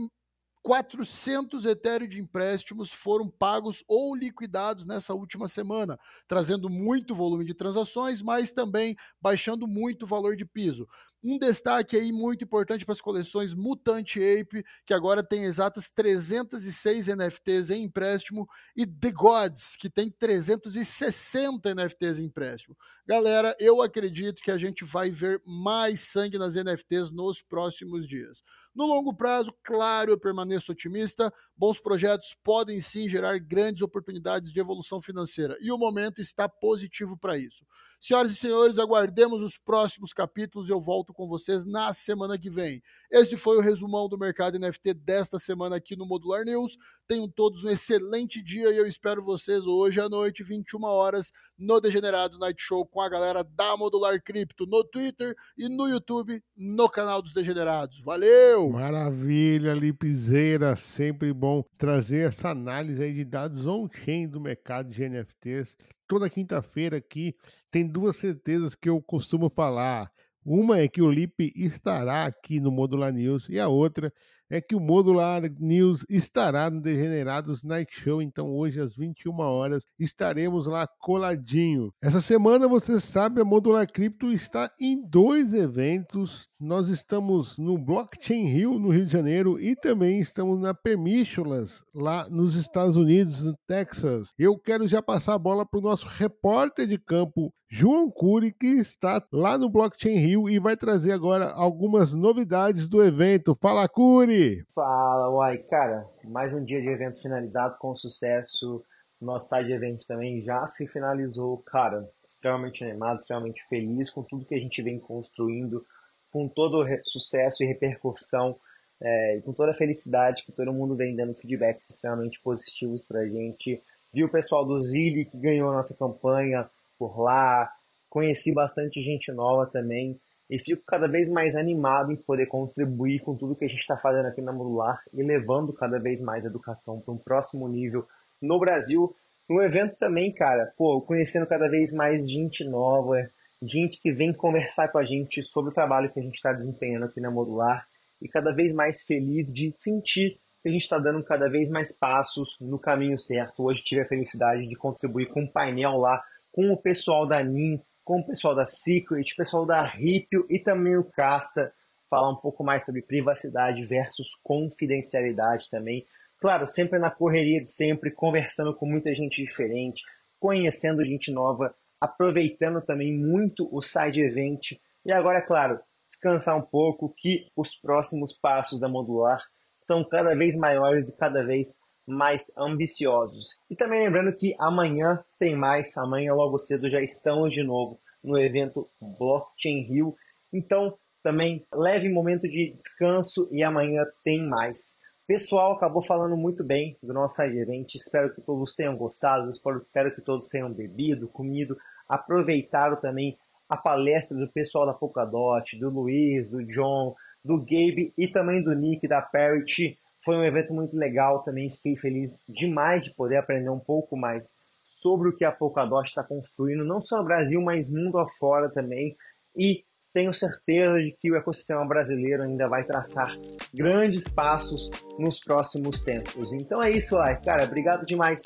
400 0.62 1.64
Ethereum 1.64 2.08
de 2.08 2.20
empréstimos 2.20 2.92
foram 2.92 3.28
pagos 3.28 3.82
ou 3.88 4.14
liquidados 4.14 4.84
nessa 4.84 5.14
última 5.14 5.48
semana, 5.48 5.98
trazendo 6.26 6.68
muito 6.68 7.14
volume 7.14 7.44
de 7.44 7.54
transações, 7.54 8.22
mas 8.22 8.52
também 8.52 8.96
baixando 9.20 9.66
muito 9.66 10.02
o 10.02 10.06
valor 10.06 10.36
de 10.36 10.44
piso. 10.44 10.86
Um 11.22 11.36
destaque 11.36 11.96
aí 11.96 12.12
muito 12.12 12.44
importante 12.44 12.84
para 12.84 12.92
as 12.92 13.00
coleções 13.00 13.52
Mutante 13.52 14.20
Ape, 14.20 14.64
que 14.86 14.94
agora 14.94 15.20
tem 15.20 15.44
exatas 15.44 15.88
306 15.88 17.08
NFTs 17.08 17.70
em 17.70 17.82
empréstimo, 17.82 18.48
e 18.76 18.86
The 18.86 19.10
Gods, 19.10 19.76
que 19.76 19.90
tem 19.90 20.12
360 20.12 21.74
NFTs 21.74 22.20
em 22.20 22.26
empréstimo. 22.26 22.76
Galera, 23.04 23.56
eu 23.58 23.82
acredito 23.82 24.40
que 24.40 24.50
a 24.50 24.58
gente 24.58 24.84
vai 24.84 25.10
ver 25.10 25.42
mais 25.44 26.00
sangue 26.00 26.38
nas 26.38 26.54
NFTs 26.54 27.10
nos 27.10 27.42
próximos 27.42 28.06
dias. 28.06 28.42
No 28.78 28.86
longo 28.86 29.12
prazo, 29.12 29.52
claro, 29.64 30.12
eu 30.12 30.16
permaneço 30.16 30.70
otimista. 30.70 31.34
Bons 31.56 31.80
projetos 31.80 32.36
podem 32.44 32.80
sim 32.80 33.08
gerar 33.08 33.36
grandes 33.40 33.82
oportunidades 33.82 34.52
de 34.52 34.60
evolução 34.60 35.02
financeira 35.02 35.58
e 35.60 35.72
o 35.72 35.76
momento 35.76 36.20
está 36.20 36.48
positivo 36.48 37.18
para 37.18 37.36
isso. 37.36 37.66
Senhoras 38.00 38.30
e 38.30 38.36
senhores, 38.36 38.78
aguardemos 38.78 39.42
os 39.42 39.58
próximos 39.58 40.12
capítulos 40.12 40.68
e 40.68 40.72
eu 40.72 40.80
volto 40.80 41.12
com 41.12 41.26
vocês 41.26 41.64
na 41.64 41.92
semana 41.92 42.38
que 42.38 42.48
vem. 42.48 42.80
Esse 43.10 43.36
foi 43.36 43.56
o 43.56 43.60
resumão 43.60 44.08
do 44.08 44.16
mercado 44.16 44.56
NFT 44.56 44.94
desta 44.94 45.40
semana 45.40 45.74
aqui 45.74 45.96
no 45.96 46.06
Modular 46.06 46.44
News. 46.44 46.78
Tenham 47.08 47.28
todos 47.28 47.64
um 47.64 47.70
excelente 47.70 48.40
dia 48.40 48.72
e 48.72 48.76
eu 48.76 48.86
espero 48.86 49.24
vocês 49.24 49.66
hoje 49.66 50.00
à 50.00 50.08
noite, 50.08 50.44
21 50.44 50.84
horas, 50.84 51.32
no 51.58 51.80
Degenerados 51.80 52.38
Night 52.38 52.62
Show 52.62 52.86
com 52.86 53.00
a 53.00 53.08
galera 53.08 53.42
da 53.42 53.76
Modular 53.76 54.22
Cripto 54.22 54.66
no 54.66 54.84
Twitter 54.84 55.34
e 55.56 55.68
no 55.68 55.88
YouTube, 55.88 56.40
no 56.56 56.88
canal 56.88 57.20
dos 57.20 57.32
Degenerados. 57.32 58.00
Valeu! 58.02 58.67
Maravilha, 58.70 59.74
Lipizeira, 59.74 60.76
sempre 60.76 61.32
bom 61.32 61.64
trazer 61.76 62.28
essa 62.28 62.50
análise 62.50 63.02
aí 63.02 63.12
de 63.12 63.24
dados 63.24 63.66
on-chain 63.66 64.28
do 64.28 64.40
mercado 64.40 64.90
de 64.90 65.08
NFTs 65.08 65.76
toda 66.08 66.30
quinta-feira 66.30 66.96
aqui 66.96 67.36
tem 67.70 67.86
duas 67.86 68.16
certezas 68.16 68.74
que 68.74 68.88
eu 68.88 69.00
costumo 69.00 69.50
falar. 69.50 70.10
Uma 70.44 70.78
é 70.78 70.88
que 70.88 71.02
o 71.02 71.10
Lipe 71.10 71.52
estará 71.54 72.24
aqui 72.24 72.58
no 72.58 72.72
Modular 72.72 73.12
News 73.12 73.46
e 73.50 73.60
a 73.60 73.68
outra 73.68 74.10
é 74.50 74.60
que 74.60 74.74
o 74.74 74.80
Modular 74.80 75.42
News 75.58 76.04
estará 76.08 76.70
no 76.70 76.80
Degenerados 76.80 77.62
Night 77.62 77.92
Show, 77.94 78.22
então 78.22 78.50
hoje 78.54 78.80
às 78.80 78.96
21 78.96 79.38
horas 79.40 79.84
estaremos 79.98 80.66
lá 80.66 80.86
coladinho. 80.86 81.92
Essa 82.02 82.20
semana, 82.20 82.66
você 82.66 83.00
sabe, 83.00 83.40
a 83.40 83.44
Modular 83.44 83.90
Cripto 83.90 84.32
está 84.32 84.70
em 84.80 85.02
dois 85.08 85.52
eventos. 85.52 86.48
Nós 86.58 86.88
estamos 86.88 87.56
no 87.58 87.78
Blockchain 87.78 88.46
Rio, 88.46 88.78
no 88.78 88.90
Rio 88.90 89.04
de 89.04 89.12
Janeiro, 89.12 89.60
e 89.60 89.76
também 89.76 90.20
estamos 90.20 90.58
na 90.60 90.74
Permissionless, 90.74 91.82
lá 91.94 92.28
nos 92.28 92.54
Estados 92.54 92.96
Unidos, 92.96 93.44
no 93.44 93.54
Texas. 93.66 94.32
Eu 94.38 94.58
quero 94.58 94.88
já 94.88 95.02
passar 95.02 95.34
a 95.34 95.38
bola 95.38 95.66
para 95.66 95.78
o 95.78 95.82
nosso 95.82 96.06
repórter 96.06 96.86
de 96.86 96.98
campo, 96.98 97.52
João 97.70 98.10
Cury, 98.10 98.52
que 98.52 98.66
está 98.66 99.22
lá 99.30 99.58
no 99.58 99.68
Blockchain 99.68 100.16
Rio 100.16 100.48
e 100.48 100.58
vai 100.58 100.74
trazer 100.76 101.12
agora 101.12 101.50
algumas 101.50 102.14
novidades 102.14 102.88
do 102.88 103.02
evento. 103.02 103.56
Fala, 103.60 103.86
Cury! 103.86 104.37
Fala, 104.72 105.30
uai, 105.30 105.58
cara, 105.58 106.06
mais 106.24 106.52
um 106.52 106.64
dia 106.64 106.80
de 106.80 106.88
evento 106.88 107.20
finalizado 107.20 107.76
com 107.78 107.96
sucesso. 107.96 108.84
Nosso 109.20 109.48
side 109.48 109.72
event 109.72 110.04
também 110.06 110.40
já 110.42 110.64
se 110.66 110.86
finalizou, 110.86 111.58
cara, 111.66 112.08
extremamente 112.28 112.84
animado, 112.84 113.18
extremamente 113.18 113.66
feliz 113.68 114.10
com 114.10 114.22
tudo 114.22 114.44
que 114.44 114.54
a 114.54 114.60
gente 114.60 114.80
vem 114.80 115.00
construindo, 115.00 115.84
com 116.30 116.46
todo 116.46 116.84
o 116.84 116.86
sucesso 117.04 117.64
e 117.64 117.66
repercussão, 117.66 118.56
é, 119.00 119.38
e 119.38 119.42
com 119.42 119.52
toda 119.52 119.72
a 119.72 119.76
felicidade 119.76 120.44
que 120.44 120.52
todo 120.52 120.72
mundo 120.72 120.94
vem 120.94 121.16
dando 121.16 121.34
feedbacks 121.34 121.90
extremamente 121.90 122.40
positivos 122.40 123.04
pra 123.04 123.26
gente. 123.26 123.82
Vi 124.12 124.22
o 124.22 124.30
pessoal 124.30 124.64
do 124.64 124.78
Zilli 124.78 125.24
que 125.24 125.36
ganhou 125.36 125.70
a 125.70 125.74
nossa 125.74 125.96
campanha 125.96 126.68
por 126.96 127.18
lá, 127.18 127.72
conheci 128.08 128.54
bastante 128.54 129.00
gente 129.00 129.32
nova 129.32 129.66
também 129.66 130.20
e 130.50 130.58
fico 130.58 130.82
cada 130.86 131.06
vez 131.06 131.28
mais 131.28 131.54
animado 131.54 132.10
em 132.10 132.16
poder 132.16 132.46
contribuir 132.46 133.20
com 133.20 133.36
tudo 133.36 133.54
que 133.54 133.64
a 133.64 133.68
gente 133.68 133.80
está 133.80 133.96
fazendo 133.96 134.26
aqui 134.26 134.40
na 134.40 134.52
Modular 134.52 135.02
e 135.12 135.22
levando 135.22 135.72
cada 135.72 135.98
vez 135.98 136.20
mais 136.20 136.44
a 136.44 136.48
educação 136.48 137.00
para 137.00 137.12
um 137.12 137.18
próximo 137.18 137.68
nível 137.68 138.06
no 138.40 138.58
Brasil. 138.58 139.14
No 139.48 139.62
evento 139.62 139.96
também, 139.96 140.32
cara, 140.32 140.72
pô, 140.76 141.00
conhecendo 141.02 141.46
cada 141.46 141.68
vez 141.68 141.92
mais 141.92 142.28
gente 142.28 142.64
nova, 142.64 143.28
gente 143.62 144.00
que 144.00 144.12
vem 144.12 144.32
conversar 144.32 144.88
com 144.88 144.98
a 144.98 145.04
gente 145.04 145.42
sobre 145.42 145.70
o 145.70 145.74
trabalho 145.74 146.10
que 146.10 146.20
a 146.20 146.22
gente 146.22 146.36
está 146.36 146.52
desempenhando 146.52 147.06
aqui 147.06 147.20
na 147.20 147.30
Modular 147.30 147.86
e 148.20 148.28
cada 148.28 148.54
vez 148.54 148.72
mais 148.72 149.02
feliz 149.02 149.52
de 149.52 149.72
sentir 149.76 150.38
que 150.62 150.68
a 150.68 150.72
gente 150.72 150.82
está 150.82 150.98
dando 150.98 151.22
cada 151.22 151.48
vez 151.48 151.70
mais 151.70 151.96
passos 151.96 152.56
no 152.60 152.78
caminho 152.78 153.18
certo. 153.18 153.64
Hoje 153.64 153.82
tive 153.84 154.00
a 154.00 154.08
felicidade 154.08 154.68
de 154.68 154.76
contribuir 154.76 155.26
com 155.26 155.42
um 155.42 155.46
painel 155.46 155.98
lá 155.98 156.22
com 156.50 156.72
o 156.72 156.76
pessoal 156.76 157.26
da 157.26 157.42
NIM, 157.42 157.80
com 158.08 158.20
o 158.20 158.26
pessoal 158.26 158.54
da 158.54 158.66
Secret, 158.66 159.34
o 159.34 159.36
pessoal 159.36 159.66
da 159.66 159.82
Ripio 159.82 160.46
e 160.48 160.58
também 160.58 160.96
o 160.96 161.04
Casta, 161.04 161.70
falar 162.08 162.30
um 162.30 162.36
pouco 162.36 162.64
mais 162.64 162.82
sobre 162.82 163.02
privacidade 163.02 163.84
versus 163.84 164.34
confidencialidade 164.42 165.68
também. 165.68 166.06
Claro, 166.40 166.66
sempre 166.66 166.98
na 166.98 167.10
correria 167.10 167.60
de 167.60 167.70
sempre, 167.70 168.10
conversando 168.10 168.74
com 168.74 168.86
muita 168.86 169.14
gente 169.14 169.44
diferente, 169.44 170.00
conhecendo 170.40 171.04
gente 171.04 171.30
nova, 171.30 171.74
aproveitando 172.00 172.80
também 172.80 173.12
muito 173.12 173.68
o 173.70 173.82
side 173.82 174.22
event. 174.22 174.72
E 175.04 175.12
agora, 175.12 175.40
é 175.40 175.46
claro, 175.46 175.78
descansar 176.08 176.56
um 176.56 176.62
pouco 176.62 177.12
que 177.14 177.50
os 177.54 177.76
próximos 177.76 178.32
passos 178.32 178.80
da 178.80 178.88
Modular 178.88 179.44
são 179.78 180.02
cada 180.02 180.34
vez 180.34 180.56
maiores 180.56 181.10
e 181.10 181.16
cada 181.18 181.44
vez 181.44 181.80
mais 182.08 182.46
ambiciosos. 182.56 183.60
E 183.70 183.76
também 183.76 184.02
lembrando 184.02 184.34
que 184.34 184.54
amanhã 184.58 185.22
tem 185.38 185.54
mais, 185.54 185.96
amanhã 185.98 186.34
logo 186.34 186.58
cedo 186.58 186.88
já 186.88 187.00
estamos 187.00 187.52
de 187.52 187.62
novo 187.62 188.00
no 188.24 188.38
evento 188.38 188.88
Blockchain 189.00 189.82
Rio. 189.82 190.16
Então, 190.52 190.96
também 191.22 191.66
leve 191.72 192.08
momento 192.08 192.42
de 192.42 192.74
descanso 192.78 193.48
e 193.52 193.62
amanhã 193.62 194.04
tem 194.24 194.46
mais. 194.46 195.00
Pessoal, 195.26 195.74
acabou 195.74 196.02
falando 196.02 196.36
muito 196.36 196.64
bem 196.64 196.96
do 197.02 197.12
nosso 197.12 197.42
evento. 197.42 197.94
Espero 197.94 198.34
que 198.34 198.40
todos 198.40 198.74
tenham 198.74 198.96
gostado, 198.96 199.50
espero 199.50 200.14
que 200.14 200.22
todos 200.22 200.48
tenham 200.48 200.72
bebido, 200.72 201.28
comido, 201.28 201.76
aproveitaram 202.08 202.96
também 202.96 203.36
a 203.68 203.76
palestra 203.76 204.34
do 204.36 204.50
pessoal 204.50 204.86
da 204.86 204.94
Polkadot, 204.94 205.78
do 205.78 205.90
Luiz, 205.90 206.48
do 206.48 206.64
John, 206.64 207.14
do 207.44 207.58
Gabe 207.58 208.14
e 208.16 208.26
também 208.28 208.62
do 208.62 208.74
Nick 208.74 209.06
da 209.06 209.20
Parity 209.20 209.98
foi 210.24 210.36
um 210.36 210.44
evento 210.44 210.72
muito 210.72 210.96
legal 210.96 211.42
também, 211.42 211.70
fiquei 211.70 211.96
feliz 211.96 212.30
demais 212.48 213.04
de 213.04 213.14
poder 213.14 213.36
aprender 213.36 213.70
um 213.70 213.78
pouco 213.78 214.16
mais 214.16 214.66
sobre 215.00 215.28
o 215.28 215.36
que 215.36 215.44
a 215.44 215.52
Polkadot 215.52 216.08
está 216.08 216.24
construindo, 216.24 216.84
não 216.84 217.00
só 217.00 217.18
no 217.18 217.24
Brasil, 217.24 217.60
mas 217.62 217.92
mundo 217.92 218.18
afora 218.18 218.68
também. 218.68 219.16
E 219.56 219.84
tenho 220.12 220.32
certeza 220.32 220.98
de 220.98 221.14
que 221.20 221.30
o 221.30 221.36
ecossistema 221.36 221.86
brasileiro 221.86 222.42
ainda 222.42 222.68
vai 222.68 222.84
traçar 222.84 223.36
grandes 223.74 224.28
passos 224.28 224.90
nos 225.18 225.40
próximos 225.40 226.00
tempos. 226.00 226.52
Então 226.52 226.82
é 226.82 226.90
isso, 226.90 227.18
aí, 227.18 227.36
cara. 227.36 227.64
Obrigado 227.64 228.06
demais 228.06 228.42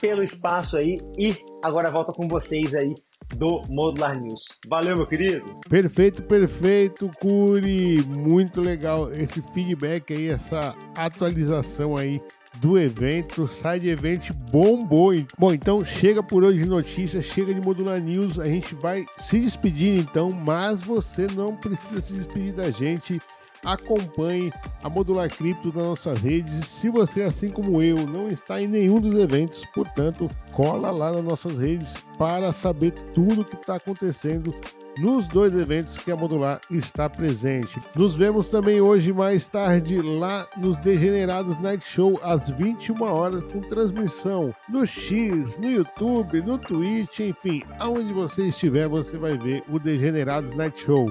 pelo 0.00 0.22
espaço 0.22 0.76
aí 0.76 0.98
e 1.18 1.36
agora 1.62 1.90
volta 1.90 2.12
com 2.12 2.26
vocês 2.26 2.74
aí 2.74 2.94
do 3.34 3.62
Modular 3.68 4.20
News. 4.20 4.58
Valeu, 4.68 4.96
meu 4.96 5.06
querido. 5.06 5.58
Perfeito, 5.68 6.22
perfeito, 6.22 7.10
Curi. 7.20 8.02
Muito 8.06 8.60
legal 8.60 9.12
esse 9.12 9.42
feedback 9.52 10.12
aí, 10.12 10.28
essa 10.28 10.74
atualização 10.94 11.96
aí 11.96 12.20
do 12.56 12.78
evento. 12.78 13.48
Side 13.48 13.88
Event 13.88 14.30
bombou. 14.50 15.12
Bom, 15.38 15.52
então 15.52 15.84
chega 15.84 16.22
por 16.22 16.44
hoje 16.44 16.58
de 16.58 16.68
notícias, 16.68 17.24
chega 17.24 17.52
de 17.54 17.60
Modular 17.60 18.00
News. 18.00 18.38
A 18.38 18.46
gente 18.46 18.74
vai 18.74 19.06
se 19.16 19.40
despedir 19.40 19.98
então, 19.98 20.30
mas 20.30 20.82
você 20.82 21.26
não 21.34 21.56
precisa 21.56 22.00
se 22.00 22.12
despedir 22.12 22.52
da 22.52 22.70
gente 22.70 23.20
acompanhe 23.64 24.52
a 24.82 24.88
Modular 24.88 25.28
Cripto 25.28 25.72
nas 25.74 25.86
nossas 25.86 26.20
redes. 26.20 26.66
Se 26.66 26.88
você, 26.88 27.22
assim 27.22 27.50
como 27.50 27.82
eu, 27.82 28.06
não 28.06 28.28
está 28.28 28.60
em 28.60 28.66
nenhum 28.66 29.00
dos 29.00 29.14
eventos, 29.14 29.64
portanto, 29.74 30.30
cola 30.52 30.90
lá 30.90 31.12
nas 31.12 31.24
nossas 31.24 31.58
redes 31.58 31.96
para 32.18 32.52
saber 32.52 32.92
tudo 33.14 33.42
o 33.42 33.44
que 33.44 33.56
está 33.56 33.76
acontecendo 33.76 34.54
nos 34.98 35.26
dois 35.26 35.54
eventos 35.54 35.96
que 35.96 36.10
a 36.10 36.16
Modular 36.16 36.60
está 36.70 37.08
presente. 37.08 37.80
Nos 37.96 38.16
vemos 38.16 38.48
também 38.48 38.80
hoje 38.80 39.12
mais 39.12 39.46
tarde 39.48 40.00
lá 40.00 40.46
nos 40.56 40.76
Degenerados 40.78 41.58
Night 41.60 41.84
Show 41.84 42.18
às 42.22 42.48
21 42.50 43.02
horas 43.02 43.42
com 43.44 43.60
transmissão 43.60 44.54
no 44.68 44.86
X, 44.86 45.56
no 45.58 45.70
YouTube, 45.70 46.42
no 46.42 46.58
Twitch, 46.58 47.20
enfim, 47.20 47.62
aonde 47.80 48.12
você 48.12 48.48
estiver, 48.48 48.88
você 48.88 49.16
vai 49.16 49.36
ver 49.36 49.62
o 49.68 49.78
Degenerados 49.78 50.54
Night 50.54 50.78
Show. 50.78 51.10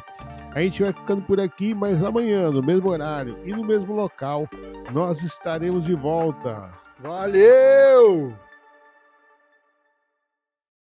A 0.54 0.62
gente 0.62 0.84
vai 0.84 0.92
ficando 0.92 1.22
por 1.22 1.40
aqui, 1.40 1.74
mas 1.74 2.04
amanhã, 2.04 2.52
no 2.52 2.62
mesmo 2.62 2.90
horário 2.90 3.40
e 3.46 3.52
no 3.52 3.64
mesmo 3.64 3.94
local, 3.94 4.48
nós 4.92 5.24
estaremos 5.24 5.86
de 5.86 5.96
volta. 5.96 6.72
Valeu! 7.00 8.34